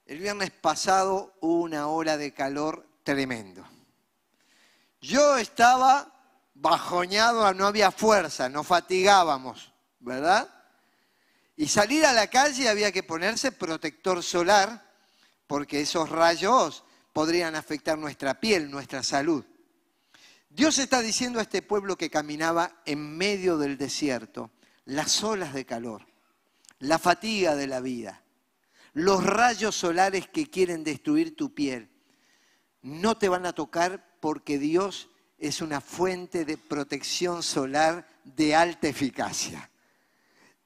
El 0.06 0.20
viernes 0.20 0.52
pasado 0.52 1.34
hubo 1.40 1.64
una 1.64 1.88
hora 1.88 2.18
de 2.18 2.34
calor 2.34 2.86
tremendo. 3.04 3.66
Yo 5.00 5.38
estaba 5.38 6.12
bajoñado, 6.56 7.54
no 7.54 7.68
había 7.68 7.92
fuerza, 7.92 8.50
nos 8.50 8.68
fatigábamos, 8.68 9.74
¿verdad? 10.00 10.50
Y 11.56 11.68
salir 11.68 12.06
a 12.06 12.14
la 12.14 12.28
calle 12.28 12.70
había 12.70 12.92
que 12.92 13.04
ponerse 13.04 13.52
protector 13.52 14.24
solar, 14.24 14.92
porque 15.48 15.82
esos 15.82 16.10
rayos 16.10 16.84
podrían 17.14 17.56
afectar 17.56 17.98
nuestra 17.98 18.40
piel, 18.40 18.72
nuestra 18.72 19.04
salud. 19.04 19.46
Dios 20.50 20.78
está 20.80 21.02
diciendo 21.02 21.40
a 21.40 21.44
este 21.44 21.62
pueblo 21.62 21.96
que 21.96 22.10
caminaba 22.10 22.82
en 22.86 23.18
medio 23.18 23.58
del 23.58 23.78
desierto, 23.78 24.52
las 24.86 25.24
olas 25.24 25.54
de 25.54 25.66
calor, 25.66 26.06
la 26.80 27.00
fatiga 27.00 27.56
de 27.56 27.68
la 27.68 27.80
vida, 27.80 28.23
los 28.94 29.24
rayos 29.24 29.76
solares 29.76 30.28
que 30.28 30.50
quieren 30.50 30.84
destruir 30.84 31.36
tu 31.36 31.54
piel, 31.54 31.90
no 32.82 33.18
te 33.18 33.30
van 33.30 33.46
a 33.46 33.54
tocar 33.54 34.18
porque 34.20 34.60
Dios 34.60 35.10
es 35.38 35.62
una 35.62 35.82
fuente 35.82 36.46
de 36.46 36.58
protección 36.58 37.44
solar 37.44 38.08
de 38.24 38.56
alta 38.56 38.88
eficacia. 38.88 39.70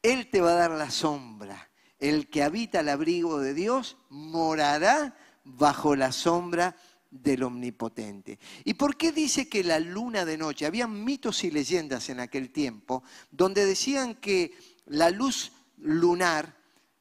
Él 0.02 0.30
te 0.30 0.42
va 0.42 0.52
a 0.52 0.56
dar 0.56 0.72
la 0.72 0.92
sombra. 0.92 1.70
El 2.00 2.30
que 2.30 2.44
habita 2.44 2.82
el 2.82 2.90
abrigo 2.90 3.40
de 3.40 3.54
Dios 3.54 3.98
morará 4.10 5.18
bajo 5.44 5.96
la 5.96 6.12
sombra 6.12 6.76
del 7.10 7.44
Omnipotente. 7.44 8.38
¿Y 8.66 8.76
por 8.76 8.98
qué 8.98 9.12
dice 9.12 9.50
que 9.50 9.64
la 9.64 9.80
luna 9.80 10.26
de 10.26 10.38
noche? 10.38 10.66
Había 10.66 10.88
mitos 10.88 11.44
y 11.44 11.52
leyendas 11.52 12.10
en 12.10 12.20
aquel 12.20 12.52
tiempo 12.52 13.04
donde 13.32 13.66
decían 13.66 14.16
que 14.16 14.56
la 14.86 15.10
luz 15.10 15.52
lunar 15.78 16.57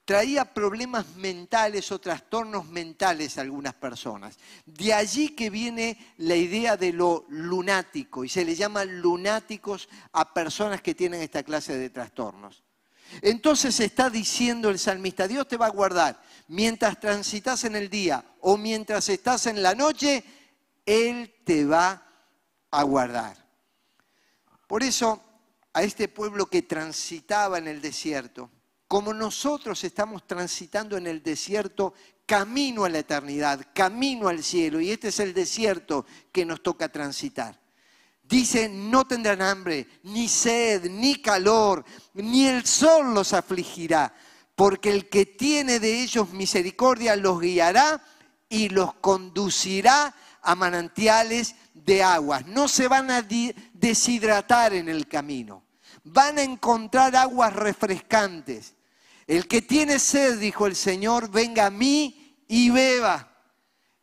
traía 0.07 0.45
problemas 0.45 1.17
mentales 1.17 1.91
o 1.91 1.99
trastornos 1.99 2.67
mentales 2.69 3.37
a 3.37 3.41
algunas 3.41 3.75
personas. 3.75 4.39
De 4.65 4.95
allí 4.95 5.31
que 5.31 5.51
viene 5.51 6.15
la 6.19 6.37
idea 6.37 6.77
de 6.77 6.93
lo 6.93 7.27
lunático 7.29 8.25
y 8.25 8.29
se 8.29 8.45
le 8.45 8.55
llama 8.55 8.85
lunáticos 8.85 9.89
a 10.13 10.33
personas 10.33 10.81
que 10.81 10.95
tienen 10.95 11.21
esta 11.21 11.43
clase 11.43 11.77
de 11.77 11.91
trastornos. 11.91 12.63
Entonces 13.21 13.81
está 13.81 14.09
diciendo 14.09 14.71
el 14.71 14.79
salmista, 14.79 15.27
Dios 15.27 15.49
te 15.49 15.57
va 15.57 15.67
a 15.67 15.71
guardar 15.71 16.23
mientras 16.49 17.01
transitas 17.01 17.65
en 17.65 17.75
el 17.75 17.91
día 17.91 18.25
o 18.41 18.57
mientras 18.57 19.09
estás 19.09 19.47
en 19.47 19.61
la 19.61 19.75
noche, 19.75 20.23
Él 20.87 21.35
te 21.45 21.65
va 21.65 22.07
a 22.71 22.83
guardar. 22.85 23.45
Por 24.69 24.85
eso, 24.85 25.21
a 25.73 25.83
este 25.83 26.07
pueblo 26.07 26.47
que 26.47 26.63
transitaba 26.63 27.59
en 27.59 27.67
el 27.67 27.81
desierto, 27.81 28.51
como 28.89 29.13
nosotros 29.13 29.83
estamos 29.85 30.27
transitando 30.27 30.97
en 30.97 31.07
el 31.07 31.23
desierto 31.23 31.95
camino 32.25 32.85
a 32.85 32.89
la 32.89 32.99
eternidad, 32.99 33.67
camino 33.75 34.29
al 34.29 34.43
cielo, 34.43 34.81
y 34.81 34.91
este 34.91 35.09
es 35.09 35.21
el 35.21 35.35
desierto 35.35 36.07
que 36.33 36.45
nos 36.45 36.63
toca 36.63 36.89
transitar. 36.89 37.59
Dice, 38.23 38.69
no 38.69 39.07
tendrán 39.07 39.41
hambre, 39.41 39.87
ni 40.03 40.29
sed, 40.29 40.91
ni 40.91 41.23
calor, 41.23 41.85
ni 42.15 42.47
el 42.47 42.67
sol 42.67 43.15
los 43.15 43.33
afligirá, 43.33 44.13
porque 44.57 44.91
el 44.91 45.09
que 45.09 45.27
tiene 45.27 45.79
de 45.79 46.03
ellos 46.03 46.31
misericordia 46.31 47.15
los 47.15 47.41
guiará 47.41 48.03
y 48.49 48.69
los 48.69 48.95
conducirá 48.95 50.15
a 50.43 50.55
manantiales 50.55 51.55
de 51.75 52.03
aguas. 52.03 52.47
No 52.47 52.67
se 52.67 52.89
van 52.89 53.11
a 53.11 53.23
deshidratar 53.73 54.75
en 54.75 54.89
el 54.89 55.07
camino, 55.07 55.65
van 56.03 56.39
a 56.39 56.43
encontrar 56.43 57.15
aguas 57.15 57.53
refrescantes. 57.53 58.76
El 59.27 59.49
que 59.49 59.63
tiene 59.63 59.99
sed, 59.99 60.39
dijo 60.39 60.67
el 60.67 60.77
Señor, 60.77 61.31
venga 61.31 61.67
a 61.67 61.71
mí 61.71 62.37
y 62.47 62.71
beba. 62.71 63.33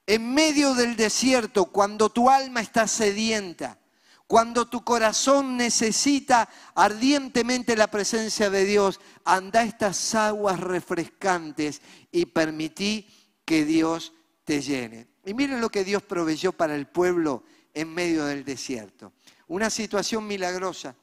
En 0.06 0.34
medio 0.34 0.74
del 0.74 0.98
desierto, 0.98 1.66
cuando 1.66 2.10
tu 2.10 2.30
alma 2.30 2.60
está 2.60 2.88
sedienta, 2.88 3.80
cuando 4.28 4.68
tu 4.68 4.84
corazón 4.84 5.56
necesita 5.56 6.50
ardientemente 6.76 7.78
la 7.78 7.88
presencia 7.88 8.50
de 8.50 8.66
Dios, 8.66 9.00
anda 9.24 9.62
a 9.62 9.66
estas 9.66 10.16
aguas 10.16 10.60
refrescantes 10.60 11.82
y 12.12 12.26
permití 12.26 13.08
que 13.46 13.64
Dios 13.64 14.14
te 14.44 14.62
llene. 14.62 15.08
Y 15.26 15.34
miren 15.34 15.62
lo 15.62 15.70
que 15.70 15.86
Dios 15.86 16.04
proveyó 16.04 16.52
para 16.52 16.76
el 16.76 16.88
pueblo 16.88 17.44
en 17.74 17.94
medio 17.94 18.26
del 18.26 18.44
desierto. 18.44 19.14
Una 19.48 19.70
situación 19.70 20.28
milagrosa. 20.28 20.96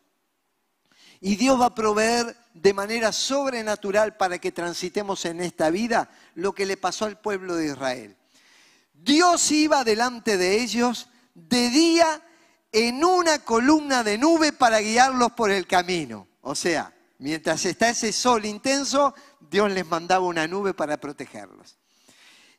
Y 1.20 1.36
Dios 1.36 1.60
va 1.60 1.66
a 1.66 1.74
proveer 1.74 2.34
de 2.54 2.72
manera 2.72 3.12
sobrenatural 3.12 4.16
para 4.16 4.38
que 4.38 4.52
transitemos 4.52 5.24
en 5.26 5.40
esta 5.40 5.70
vida 5.70 6.10
lo 6.34 6.54
que 6.54 6.66
le 6.66 6.76
pasó 6.76 7.04
al 7.04 7.20
pueblo 7.20 7.56
de 7.56 7.66
Israel. 7.66 8.16
Dios 8.94 9.50
iba 9.52 9.84
delante 9.84 10.36
de 10.36 10.60
ellos 10.62 11.08
de 11.34 11.70
día 11.70 12.22
en 12.72 13.04
una 13.04 13.44
columna 13.44 14.02
de 14.02 14.18
nube 14.18 14.52
para 14.52 14.80
guiarlos 14.80 15.32
por 15.32 15.50
el 15.50 15.66
camino. 15.66 16.26
O 16.42 16.54
sea, 16.54 16.94
mientras 17.18 17.64
está 17.64 17.90
ese 17.90 18.12
sol 18.12 18.44
intenso, 18.44 19.14
Dios 19.50 19.70
les 19.70 19.86
mandaba 19.86 20.24
una 20.24 20.46
nube 20.46 20.74
para 20.74 20.98
protegerlos. 20.98 21.76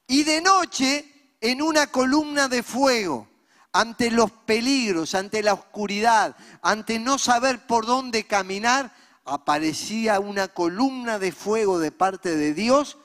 Y 0.08 0.24
de 0.24 0.42
noche 0.42 1.06
en 1.40 1.62
una 1.62 1.88
columna 1.88 2.48
de 2.48 2.62
fuego, 2.62 3.28
ante 3.74 4.12
los 4.12 4.32
peligros, 4.32 5.16
ante 5.16 5.44
la 5.44 5.54
oscuridad, 5.54 6.36
ante 6.62 7.00
no 7.00 7.18
saber 7.18 7.66
por 7.66 7.86
dónde 7.86 8.26
caminar, 8.26 8.94
aparecía 9.26 10.20
una 10.20 10.50
columna 10.50 11.20
de 11.20 11.32
fuego 11.32 11.80
de 11.80 11.92
parte 11.92 12.36
de 12.36 12.54
Dios 12.54 12.98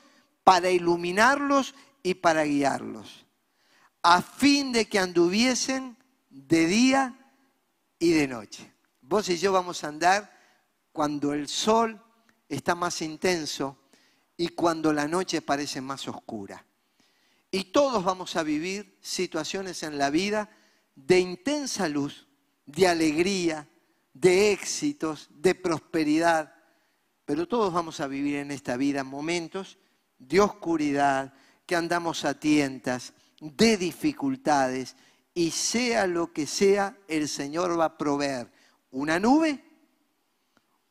para 0.43 0.69
iluminarlos 0.69 1.75
y 2.03 2.15
para 2.15 2.43
guiarlos, 2.43 3.25
a 4.01 4.21
fin 4.21 4.71
de 4.71 4.87
que 4.87 4.99
anduviesen 4.99 5.97
de 6.29 6.65
día 6.65 7.33
y 7.99 8.11
de 8.11 8.27
noche. 8.27 8.73
Vos 9.01 9.29
y 9.29 9.37
yo 9.37 9.51
vamos 9.51 9.83
a 9.83 9.87
andar 9.87 10.37
cuando 10.91 11.33
el 11.33 11.47
sol 11.47 12.01
está 12.49 12.75
más 12.75 13.01
intenso 13.01 13.77
y 14.35 14.49
cuando 14.49 14.93
la 14.93 15.07
noche 15.07 15.41
parece 15.41 15.81
más 15.81 16.07
oscura. 16.07 16.66
Y 17.57 17.63
todos 17.63 18.03
vamos 18.03 18.35
a 18.35 18.43
vivir 18.43 18.99
situaciones 19.01 19.81
en 19.81 19.97
la 19.97 20.11
vida 20.11 20.47
de 20.93 21.19
intensa 21.19 21.89
luz, 21.89 22.27
de 22.67 22.87
alegría, 22.87 23.67
de 24.13 24.51
éxitos, 24.51 25.27
de 25.31 25.55
prosperidad. 25.55 26.53
Pero 27.25 27.47
todos 27.47 27.73
vamos 27.73 27.99
a 27.99 28.05
vivir 28.05 28.35
en 28.35 28.51
esta 28.51 28.77
vida 28.77 29.03
momentos 29.03 29.79
de 30.19 30.39
oscuridad, 30.39 31.33
que 31.65 31.75
andamos 31.75 32.25
a 32.25 32.39
tientas, 32.39 33.13
de 33.41 33.75
dificultades, 33.75 34.95
y 35.33 35.49
sea 35.49 36.05
lo 36.05 36.31
que 36.31 36.45
sea, 36.45 36.95
el 37.07 37.27
Señor 37.27 37.79
va 37.79 37.85
a 37.85 37.97
proveer 37.97 38.51
una 38.91 39.19
nube 39.19 39.63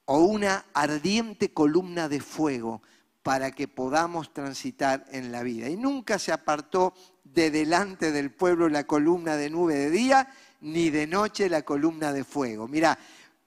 o 0.05 0.19
una 0.19 0.67
ardiente 0.75 1.53
columna 1.53 2.09
de 2.09 2.19
fuego 2.19 2.83
para 3.27 3.51
que 3.51 3.67
podamos 3.67 4.33
transitar 4.33 5.05
en 5.11 5.33
la 5.33 5.43
vida. 5.43 5.69
Y 5.69 5.77
nunca 5.77 6.17
se 6.17 6.31
apartó 6.31 6.95
de 7.25 7.51
delante 7.51 8.13
del 8.13 8.31
pueblo 8.31 8.69
la 8.69 8.85
columna 8.85 9.35
de 9.35 9.51
nube 9.51 9.75
de 9.75 9.91
día, 9.91 10.33
ni 10.61 10.91
de 10.91 11.09
noche 11.09 11.51
la 11.51 11.63
columna 11.63 12.13
de 12.13 12.23
fuego. 12.23 12.69
Mira, 12.69 12.97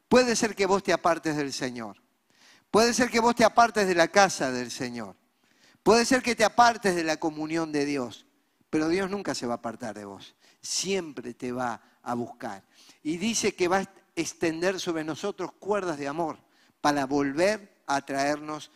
puede 0.10 0.36
ser 0.36 0.54
que 0.54 0.66
vos 0.66 0.84
te 0.84 0.92
apartes 0.92 1.38
del 1.38 1.54
Señor. 1.54 1.96
Puede 2.70 2.94
ser 2.94 3.10
que 3.10 3.22
vos 3.22 3.36
te 3.36 3.46
apartes 3.46 3.88
de 3.88 3.96
la 3.96 4.10
casa 4.10 4.52
del 4.52 4.70
Señor. 4.70 5.16
Puede 5.82 6.04
ser 6.04 6.22
que 6.22 6.36
te 6.36 6.44
apartes 6.44 6.94
de 6.94 7.06
la 7.06 7.16
comunión 7.16 7.72
de 7.72 7.86
Dios. 7.86 8.26
Pero 8.70 8.90
Dios 8.90 9.10
nunca 9.10 9.34
se 9.34 9.48
va 9.48 9.54
a 9.54 9.58
apartar 9.58 9.96
de 9.96 10.04
vos 10.04 10.36
siempre 10.62 11.34
te 11.34 11.52
va 11.52 11.82
a 12.04 12.14
buscar. 12.14 12.64
Y 13.04 13.18
dice 13.18 13.56
que 13.56 13.68
va 13.68 13.78
a 13.78 13.90
extender 14.16 14.80
sobre 14.80 15.04
nosotros 15.04 15.54
cuerdas 15.54 15.98
de 15.98 16.08
amor 16.08 16.38
para 16.82 17.06
volver 17.06 17.82
a 17.88 18.02
traernos 18.02 18.72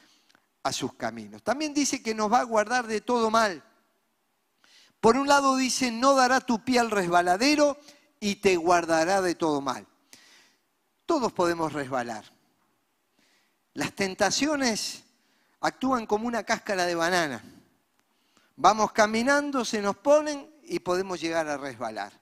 a 0.63 0.71
sus 0.71 0.93
caminos. 0.93 1.43
También 1.43 1.73
dice 1.73 2.01
que 2.01 2.15
nos 2.15 2.31
va 2.31 2.39
a 2.39 2.43
guardar 2.43 2.87
de 2.87 3.01
todo 3.01 3.29
mal. 3.29 3.63
Por 4.99 5.17
un 5.17 5.27
lado 5.27 5.57
dice, 5.57 5.91
no 5.91 6.15
dará 6.15 6.39
tu 6.39 6.63
pie 6.63 6.79
al 6.79 6.89
resbaladero 6.89 7.77
y 8.19 8.35
te 8.35 8.55
guardará 8.55 9.21
de 9.21 9.35
todo 9.35 9.59
mal. 9.59 9.85
Todos 11.05 11.33
podemos 11.33 11.73
resbalar. 11.73 12.23
Las 13.73 13.93
tentaciones 13.93 15.03
actúan 15.59 16.05
como 16.05 16.27
una 16.27 16.43
cáscara 16.43 16.85
de 16.85 16.95
banana. 16.95 17.43
Vamos 18.55 18.93
caminando, 18.93 19.65
se 19.65 19.81
nos 19.81 19.97
ponen 19.97 20.49
y 20.63 20.79
podemos 20.79 21.19
llegar 21.19 21.49
a 21.49 21.57
resbalar. 21.57 22.13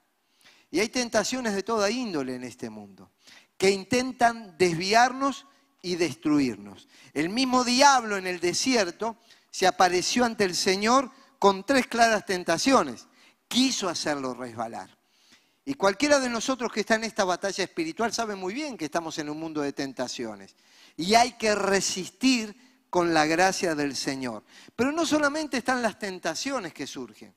Y 0.72 0.80
hay 0.80 0.90
tentaciones 0.90 1.54
de 1.54 1.64
toda 1.64 1.90
índole 1.90 2.36
en 2.36 2.44
este 2.46 2.70
mundo, 2.70 3.12
que 3.58 3.70
intentan 3.70 4.58
desviarnos 4.58 5.46
y 5.82 5.96
destruirnos. 5.96 6.88
El 7.14 7.30
mismo 7.30 7.64
diablo 7.64 8.18
en 8.18 8.28
el 8.28 8.40
desierto 8.40 9.18
se 9.50 9.68
apareció 9.68 10.26
ante 10.26 10.44
el 10.44 10.56
Señor 10.56 11.12
con 11.40 11.66
tres 11.66 11.88
claras 11.88 12.26
tentaciones. 12.26 13.08
Quiso 13.48 13.90
hacerlo 13.90 14.34
resbalar. 14.34 14.98
Y 15.66 15.76
cualquiera 15.76 16.20
de 16.20 16.30
nosotros 16.30 16.72
que 16.72 16.82
está 16.82 16.96
en 16.96 17.04
esta 17.04 17.24
batalla 17.24 17.64
espiritual 17.64 18.12
sabe 18.12 18.36
muy 18.36 18.54
bien 18.54 18.78
que 18.78 18.86
estamos 18.86 19.18
en 19.20 19.30
un 19.30 19.40
mundo 19.40 19.62
de 19.62 19.74
tentaciones. 19.74 20.56
Y 20.98 21.14
hay 21.16 21.34
que 21.34 21.54
resistir 21.56 22.86
con 22.90 23.14
la 23.14 23.26
gracia 23.26 23.76
del 23.76 23.96
Señor. 23.96 24.44
Pero 24.76 24.92
no 24.92 25.06
solamente 25.06 25.58
están 25.58 25.82
las 25.82 25.98
tentaciones 25.98 26.74
que 26.74 26.88
surgen. 26.88 27.34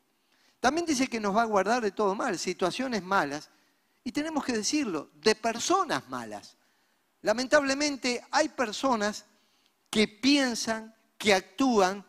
También 0.59 0.87
dice 0.87 1.07
que 1.07 1.21
nos 1.21 1.37
va 1.37 1.43
a 1.43 1.47
guardar 1.47 1.83
de 1.83 1.91
todo 1.91 2.15
mal, 2.15 2.39
situaciones 2.39 3.03
malas, 3.03 3.51
y 4.03 4.13
tenemos 4.13 4.45
que 4.45 4.53
decirlo, 4.53 5.11
de 5.15 5.35
personas 5.35 6.09
malas. 6.09 6.57
Lamentablemente 7.25 8.23
hay 8.33 8.51
personas 8.51 9.25
que 9.89 10.07
piensan, 10.07 10.95
que 11.17 11.33
actúan 11.33 12.05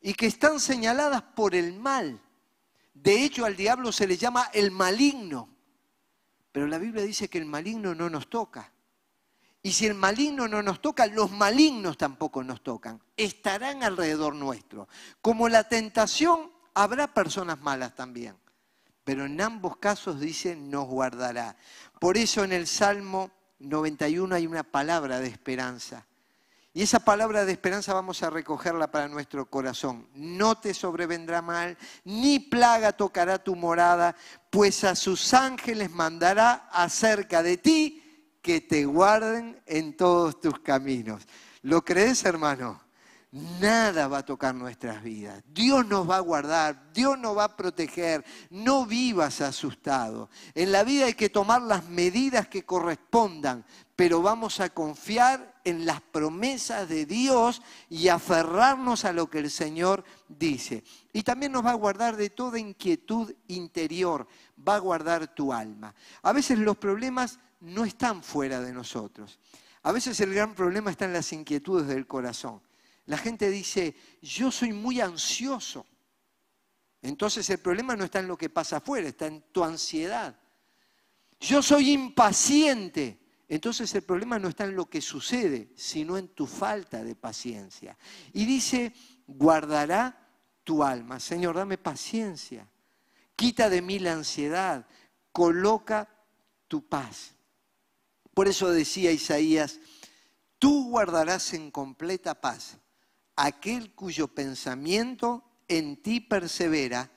y 0.00 0.14
que 0.14 0.26
están 0.26 0.60
señaladas 0.60 1.22
por 1.22 1.56
el 1.56 1.72
mal. 1.72 2.20
De 2.94 3.24
hecho, 3.24 3.44
al 3.44 3.56
diablo 3.56 3.90
se 3.90 4.06
le 4.06 4.16
llama 4.16 4.50
el 4.52 4.70
maligno. 4.70 5.48
Pero 6.52 6.68
la 6.68 6.78
Biblia 6.78 7.02
dice 7.02 7.28
que 7.28 7.38
el 7.38 7.46
maligno 7.46 7.96
no 7.96 8.08
nos 8.08 8.30
toca. 8.30 8.70
Y 9.60 9.72
si 9.72 9.86
el 9.86 9.94
maligno 9.94 10.46
no 10.46 10.62
nos 10.62 10.80
toca, 10.80 11.08
los 11.08 11.32
malignos 11.32 11.98
tampoco 11.98 12.44
nos 12.44 12.62
tocan. 12.62 13.02
Estarán 13.16 13.82
alrededor 13.82 14.36
nuestro. 14.36 14.86
Como 15.20 15.48
la 15.48 15.68
tentación, 15.68 16.52
habrá 16.74 17.12
personas 17.12 17.60
malas 17.60 17.96
también. 17.96 18.36
Pero 19.02 19.24
en 19.24 19.40
ambos 19.40 19.78
casos 19.78 20.20
dice, 20.20 20.54
nos 20.54 20.86
guardará. 20.86 21.56
Por 21.98 22.16
eso 22.16 22.44
en 22.44 22.52
el 22.52 22.68
Salmo 22.68 23.32
91 23.64 24.34
hay 24.34 24.46
una 24.46 24.62
palabra 24.62 25.20
de 25.20 25.28
esperanza. 25.28 26.06
Y 26.76 26.82
esa 26.82 26.98
palabra 26.98 27.44
de 27.44 27.52
esperanza 27.52 27.94
vamos 27.94 28.22
a 28.22 28.30
recogerla 28.30 28.90
para 28.90 29.06
nuestro 29.06 29.46
corazón. 29.46 30.08
No 30.14 30.56
te 30.56 30.74
sobrevendrá 30.74 31.40
mal, 31.40 31.78
ni 32.04 32.40
plaga 32.40 32.92
tocará 32.92 33.38
tu 33.38 33.54
morada, 33.54 34.16
pues 34.50 34.82
a 34.82 34.96
sus 34.96 35.34
ángeles 35.34 35.90
mandará 35.90 36.68
acerca 36.72 37.44
de 37.44 37.58
ti 37.58 38.36
que 38.42 38.60
te 38.60 38.84
guarden 38.84 39.62
en 39.66 39.96
todos 39.96 40.40
tus 40.40 40.58
caminos. 40.60 41.22
¿Lo 41.62 41.84
crees, 41.84 42.24
hermano? 42.24 42.83
Nada 43.34 44.06
va 44.06 44.18
a 44.18 44.24
tocar 44.24 44.54
nuestras 44.54 45.02
vidas. 45.02 45.42
Dios 45.52 45.84
nos 45.88 46.08
va 46.08 46.18
a 46.18 46.20
guardar, 46.20 46.92
Dios 46.92 47.18
nos 47.18 47.36
va 47.36 47.44
a 47.44 47.56
proteger. 47.56 48.24
No 48.50 48.86
vivas 48.86 49.40
asustado. 49.40 50.30
En 50.54 50.70
la 50.70 50.84
vida 50.84 51.06
hay 51.06 51.14
que 51.14 51.30
tomar 51.30 51.60
las 51.60 51.88
medidas 51.88 52.46
que 52.46 52.64
correspondan, 52.64 53.64
pero 53.96 54.22
vamos 54.22 54.60
a 54.60 54.70
confiar 54.70 55.60
en 55.64 55.84
las 55.84 56.00
promesas 56.00 56.88
de 56.88 57.06
Dios 57.06 57.60
y 57.90 58.06
aferrarnos 58.06 59.04
a 59.04 59.12
lo 59.12 59.28
que 59.28 59.40
el 59.40 59.50
Señor 59.50 60.04
dice. 60.28 60.84
Y 61.12 61.24
también 61.24 61.50
nos 61.50 61.66
va 61.66 61.72
a 61.72 61.74
guardar 61.74 62.14
de 62.14 62.30
toda 62.30 62.60
inquietud 62.60 63.34
interior, 63.48 64.28
va 64.56 64.76
a 64.76 64.78
guardar 64.78 65.34
tu 65.34 65.52
alma. 65.52 65.92
A 66.22 66.32
veces 66.32 66.60
los 66.60 66.76
problemas 66.76 67.40
no 67.58 67.84
están 67.84 68.22
fuera 68.22 68.60
de 68.60 68.72
nosotros. 68.72 69.40
A 69.82 69.90
veces 69.90 70.20
el 70.20 70.32
gran 70.32 70.54
problema 70.54 70.92
está 70.92 71.04
en 71.06 71.14
las 71.14 71.32
inquietudes 71.32 71.88
del 71.88 72.06
corazón. 72.06 72.62
La 73.06 73.18
gente 73.18 73.50
dice, 73.50 73.94
yo 74.22 74.50
soy 74.50 74.72
muy 74.72 75.00
ansioso. 75.00 75.86
Entonces 77.02 77.48
el 77.50 77.58
problema 77.58 77.96
no 77.96 78.04
está 78.04 78.20
en 78.20 78.28
lo 78.28 78.38
que 78.38 78.48
pasa 78.48 78.78
afuera, 78.78 79.08
está 79.08 79.26
en 79.26 79.42
tu 79.52 79.62
ansiedad. 79.62 80.38
Yo 81.38 81.62
soy 81.62 81.90
impaciente. 81.90 83.20
Entonces 83.46 83.94
el 83.94 84.02
problema 84.02 84.38
no 84.38 84.48
está 84.48 84.64
en 84.64 84.74
lo 84.74 84.86
que 84.86 85.02
sucede, 85.02 85.70
sino 85.76 86.16
en 86.16 86.28
tu 86.28 86.46
falta 86.46 87.04
de 87.04 87.14
paciencia. 87.14 87.98
Y 88.32 88.46
dice, 88.46 88.94
guardará 89.26 90.18
tu 90.64 90.82
alma. 90.82 91.20
Señor, 91.20 91.56
dame 91.56 91.76
paciencia. 91.76 92.66
Quita 93.36 93.68
de 93.68 93.82
mí 93.82 93.98
la 93.98 94.14
ansiedad. 94.14 94.86
Coloca 95.30 96.08
tu 96.68 96.88
paz. 96.88 97.34
Por 98.32 98.48
eso 98.48 98.70
decía 98.70 99.12
Isaías, 99.12 99.78
tú 100.58 100.88
guardarás 100.88 101.52
en 101.52 101.70
completa 101.70 102.40
paz 102.40 102.78
aquel 103.36 103.92
cuyo 103.94 104.28
pensamiento 104.28 105.44
en 105.68 106.02
ti 106.02 106.20
persevera, 106.20 107.10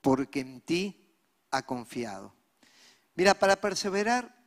porque 0.00 0.40
en 0.40 0.60
ti 0.60 1.16
ha 1.50 1.62
confiado. 1.62 2.34
Mira, 3.14 3.34
para 3.34 3.60
perseverar 3.60 4.42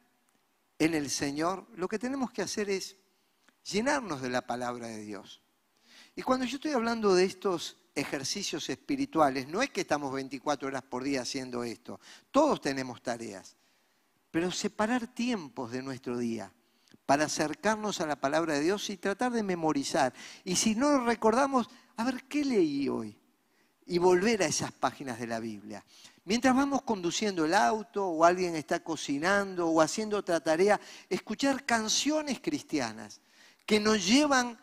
en 0.80 0.94
el 0.94 1.10
Señor, 1.10 1.68
lo 1.76 1.88
que 1.88 2.00
tenemos 2.00 2.32
que 2.32 2.42
hacer 2.42 2.70
es 2.70 2.98
llenarnos 3.64 4.22
de 4.22 4.30
la 4.30 4.46
palabra 4.46 4.88
de 4.88 5.02
Dios. 5.04 5.42
Y 6.16 6.22
cuando 6.22 6.46
yo 6.46 6.56
estoy 6.56 6.72
hablando 6.72 7.14
de 7.14 7.26
estos 7.26 7.78
ejercicios 7.96 8.70
espirituales, 8.70 9.48
no 9.48 9.62
es 9.62 9.70
que 9.70 9.82
estamos 9.82 10.14
24 10.14 10.68
horas 10.68 10.84
por 10.84 11.04
día 11.04 11.22
haciendo 11.22 11.64
esto, 11.64 12.00
todos 12.32 12.62
tenemos 12.62 13.02
tareas 13.02 13.56
pero 14.36 14.52
separar 14.52 15.08
tiempos 15.08 15.72
de 15.72 15.82
nuestro 15.82 16.18
día 16.18 16.52
para 17.06 17.26
acercarnos 17.26 18.02
a 18.02 18.08
la 18.08 18.16
palabra 18.16 18.56
de 18.56 18.62
Dios 18.62 18.90
y 18.90 18.98
tratar 18.98 19.32
de 19.32 19.44
memorizar. 19.44 20.14
Y 20.44 20.56
si 20.56 20.76
no 20.76 21.06
recordamos, 21.06 21.70
a 21.98 22.04
ver, 22.04 22.24
¿qué 22.24 22.44
leí 22.44 22.90
hoy? 22.90 23.18
Y 23.86 23.98
volver 24.00 24.42
a 24.42 24.48
esas 24.48 24.72
páginas 24.72 25.20
de 25.20 25.28
la 25.28 25.40
Biblia. 25.40 25.84
Mientras 26.24 26.56
vamos 26.56 26.82
conduciendo 26.82 27.46
el 27.46 27.54
auto 27.54 28.08
o 28.08 28.26
alguien 28.26 28.56
está 28.56 28.80
cocinando 28.84 29.68
o 29.68 29.80
haciendo 29.80 30.18
otra 30.18 30.40
tarea, 30.40 30.80
escuchar 31.08 31.66
canciones 31.66 32.40
cristianas 32.40 33.22
que 33.66 33.80
nos 33.80 34.06
llevan 34.06 34.60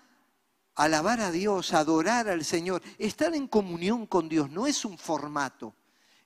a 0.74 0.84
alabar 0.84 1.20
a 1.20 1.30
Dios, 1.30 1.72
a 1.72 1.78
adorar 1.78 2.28
al 2.28 2.44
Señor. 2.44 2.82
Estar 2.98 3.34
en 3.34 3.46
comunión 3.46 4.06
con 4.06 4.28
Dios 4.28 4.50
no 4.50 4.66
es 4.66 4.84
un 4.84 4.98
formato. 4.98 5.76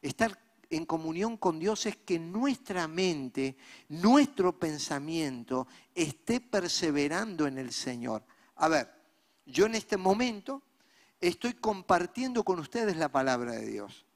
Estar 0.00 0.38
en 0.70 0.84
comunión 0.84 1.36
con 1.36 1.58
Dios 1.58 1.86
es 1.86 1.96
que 1.96 2.18
nuestra 2.18 2.88
mente, 2.88 3.56
nuestro 3.88 4.58
pensamiento 4.58 5.66
esté 5.94 6.40
perseverando 6.40 7.46
en 7.46 7.58
el 7.58 7.72
Señor. 7.72 8.24
A 8.56 8.68
ver, 8.68 8.90
yo 9.44 9.66
en 9.66 9.74
este 9.74 9.96
momento 9.96 10.62
estoy 11.20 11.54
compartiendo 11.54 12.44
con 12.44 12.58
ustedes 12.58 12.96
la 12.96 13.10
palabra 13.10 13.52
de 13.52 13.66
Dios. 13.66 14.06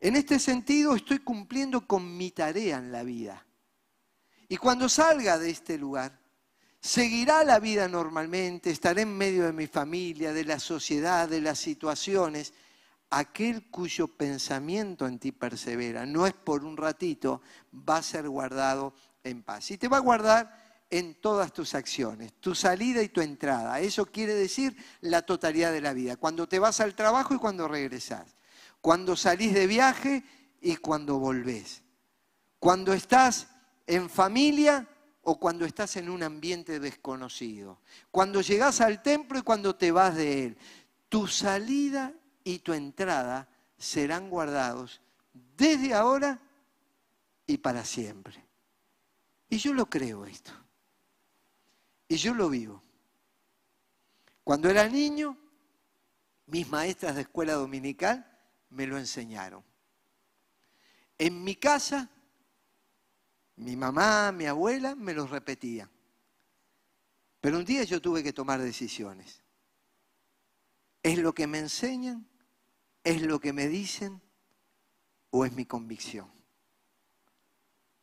En 0.00 0.16
este 0.16 0.38
sentido 0.38 0.94
estoy 0.94 1.18
cumpliendo 1.18 1.86
con 1.86 2.16
mi 2.16 2.30
tarea 2.30 2.78
en 2.78 2.90
la 2.90 3.02
vida. 3.02 3.46
Y 4.48 4.56
cuando 4.56 4.88
salga 4.88 5.38
de 5.38 5.50
este 5.50 5.78
lugar, 5.78 6.18
seguirá 6.80 7.44
la 7.44 7.60
vida 7.60 7.86
normalmente, 7.86 8.70
estaré 8.70 9.02
en 9.02 9.16
medio 9.16 9.44
de 9.44 9.52
mi 9.52 9.66
familia, 9.66 10.32
de 10.32 10.44
la 10.44 10.58
sociedad, 10.58 11.28
de 11.28 11.40
las 11.40 11.58
situaciones 11.58 12.54
aquel 13.10 13.68
cuyo 13.70 14.08
pensamiento 14.08 15.06
en 15.06 15.18
ti 15.18 15.32
persevera, 15.32 16.06
no 16.06 16.26
es 16.26 16.32
por 16.32 16.64
un 16.64 16.76
ratito, 16.76 17.42
va 17.74 17.96
a 17.96 18.02
ser 18.02 18.28
guardado 18.28 18.94
en 19.24 19.42
paz. 19.42 19.70
Y 19.72 19.78
te 19.78 19.88
va 19.88 19.98
a 19.98 20.00
guardar 20.00 20.86
en 20.90 21.14
todas 21.14 21.52
tus 21.52 21.74
acciones, 21.74 22.32
tu 22.40 22.54
salida 22.54 23.02
y 23.02 23.08
tu 23.08 23.20
entrada. 23.20 23.80
Eso 23.80 24.06
quiere 24.06 24.34
decir 24.34 24.76
la 25.00 25.22
totalidad 25.22 25.72
de 25.72 25.80
la 25.80 25.92
vida. 25.92 26.16
Cuando 26.16 26.48
te 26.48 26.58
vas 26.58 26.80
al 26.80 26.94
trabajo 26.94 27.34
y 27.34 27.38
cuando 27.38 27.68
regresas. 27.68 28.36
Cuando 28.80 29.14
salís 29.16 29.54
de 29.54 29.66
viaje 29.66 30.24
y 30.60 30.76
cuando 30.76 31.18
volvés. 31.18 31.82
Cuando 32.58 32.92
estás 32.92 33.48
en 33.86 34.08
familia 34.10 34.88
o 35.22 35.38
cuando 35.38 35.64
estás 35.64 35.96
en 35.96 36.08
un 36.08 36.22
ambiente 36.22 36.80
desconocido. 36.80 37.80
Cuando 38.10 38.40
llegás 38.40 38.80
al 38.80 39.02
templo 39.02 39.38
y 39.38 39.42
cuando 39.42 39.76
te 39.76 39.92
vas 39.92 40.16
de 40.16 40.46
él. 40.46 40.58
Tu 41.08 41.26
salida 41.28 42.12
y 42.44 42.60
tu 42.60 42.72
entrada 42.72 43.48
serán 43.76 44.30
guardados 44.30 45.00
desde 45.56 45.94
ahora 45.94 46.40
y 47.46 47.58
para 47.58 47.84
siempre. 47.84 48.44
Y 49.48 49.58
yo 49.58 49.74
lo 49.74 49.86
creo 49.86 50.24
esto. 50.24 50.52
Y 52.08 52.16
yo 52.16 52.34
lo 52.34 52.48
vivo. 52.48 52.82
Cuando 54.44 54.68
era 54.68 54.88
niño, 54.88 55.36
mis 56.46 56.68
maestras 56.68 57.14
de 57.14 57.22
escuela 57.22 57.54
dominical 57.54 58.26
me 58.70 58.86
lo 58.86 58.98
enseñaron. 58.98 59.64
En 61.18 61.44
mi 61.44 61.56
casa, 61.56 62.08
mi 63.56 63.76
mamá, 63.76 64.32
mi 64.32 64.46
abuela 64.46 64.94
me 64.94 65.12
lo 65.12 65.26
repetían. 65.26 65.90
Pero 67.40 67.58
un 67.58 67.64
día 67.64 67.84
yo 67.84 68.00
tuve 68.00 68.22
que 68.22 68.32
tomar 68.32 68.60
decisiones. 68.60 69.39
¿Es 71.02 71.18
lo 71.18 71.32
que 71.32 71.46
me 71.46 71.58
enseñan 71.58 72.30
¿Es 73.02 73.22
lo 73.22 73.40
que 73.40 73.52
me 73.52 73.68
dicen 73.68 74.20
o 75.30 75.44
es 75.44 75.52
mi 75.52 75.64
convicción? 75.64 76.30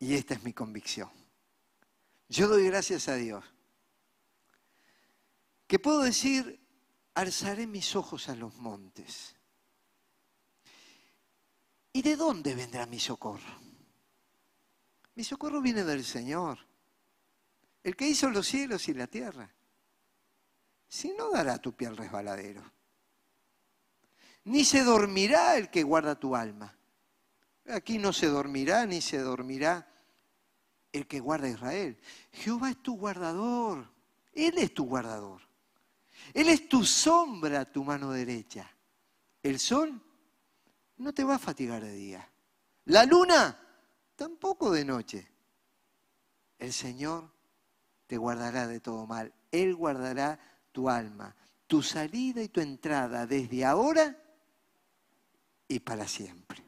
Y 0.00 0.14
esta 0.14 0.34
es 0.34 0.42
mi 0.42 0.52
convicción. 0.52 1.10
Yo 2.28 2.48
doy 2.48 2.66
gracias 2.66 3.08
a 3.08 3.14
Dios. 3.14 3.44
Que 5.66 5.78
puedo 5.78 6.02
decir, 6.02 6.60
alzaré 7.14 7.66
mis 7.66 7.94
ojos 7.94 8.28
a 8.28 8.34
los 8.34 8.54
montes. 8.56 9.36
¿Y 11.92 12.02
de 12.02 12.16
dónde 12.16 12.54
vendrá 12.54 12.86
mi 12.86 12.98
socorro? 12.98 13.60
Mi 15.14 15.24
socorro 15.24 15.60
viene 15.60 15.84
del 15.84 16.04
Señor, 16.04 16.58
el 17.82 17.96
que 17.96 18.08
hizo 18.08 18.30
los 18.30 18.46
cielos 18.46 18.88
y 18.88 18.94
la 18.94 19.06
tierra. 19.06 19.52
Si 20.88 21.12
no 21.12 21.30
dará 21.30 21.58
tu 21.58 21.72
pie 21.72 21.88
al 21.88 21.96
resbaladero 21.96 22.77
ni 24.48 24.64
se 24.64 24.82
dormirá 24.82 25.56
el 25.56 25.68
que 25.70 25.82
guarda 25.82 26.18
tu 26.18 26.34
alma. 26.34 26.74
Aquí 27.68 27.98
no 27.98 28.14
se 28.14 28.26
dormirá, 28.28 28.86
ni 28.86 29.02
se 29.02 29.18
dormirá 29.18 29.86
el 30.90 31.06
que 31.06 31.20
guarda 31.20 31.50
Israel. 31.50 31.98
Jehová 32.32 32.70
es 32.70 32.82
tu 32.82 32.96
guardador. 32.96 33.86
Él 34.32 34.56
es 34.56 34.72
tu 34.72 34.86
guardador. 34.86 35.42
Él 36.32 36.48
es 36.48 36.66
tu 36.66 36.82
sombra, 36.84 37.70
tu 37.70 37.84
mano 37.84 38.10
derecha. 38.10 38.70
El 39.42 39.58
sol 39.58 40.00
no 40.96 41.12
te 41.12 41.24
va 41.24 41.34
a 41.34 41.38
fatigar 41.38 41.82
de 41.82 41.92
día. 41.92 42.28
La 42.86 43.04
luna 43.04 43.58
tampoco 44.16 44.70
de 44.70 44.84
noche. 44.86 45.30
El 46.58 46.72
Señor 46.72 47.30
te 48.06 48.16
guardará 48.16 48.66
de 48.66 48.80
todo 48.80 49.06
mal. 49.06 49.34
Él 49.52 49.74
guardará 49.74 50.40
tu 50.72 50.88
alma, 50.88 51.36
tu 51.66 51.82
salida 51.82 52.42
y 52.42 52.48
tu 52.48 52.62
entrada 52.62 53.26
desde 53.26 53.66
ahora 53.66 54.16
y 55.68 55.80
para 55.80 56.08
siempre. 56.08 56.67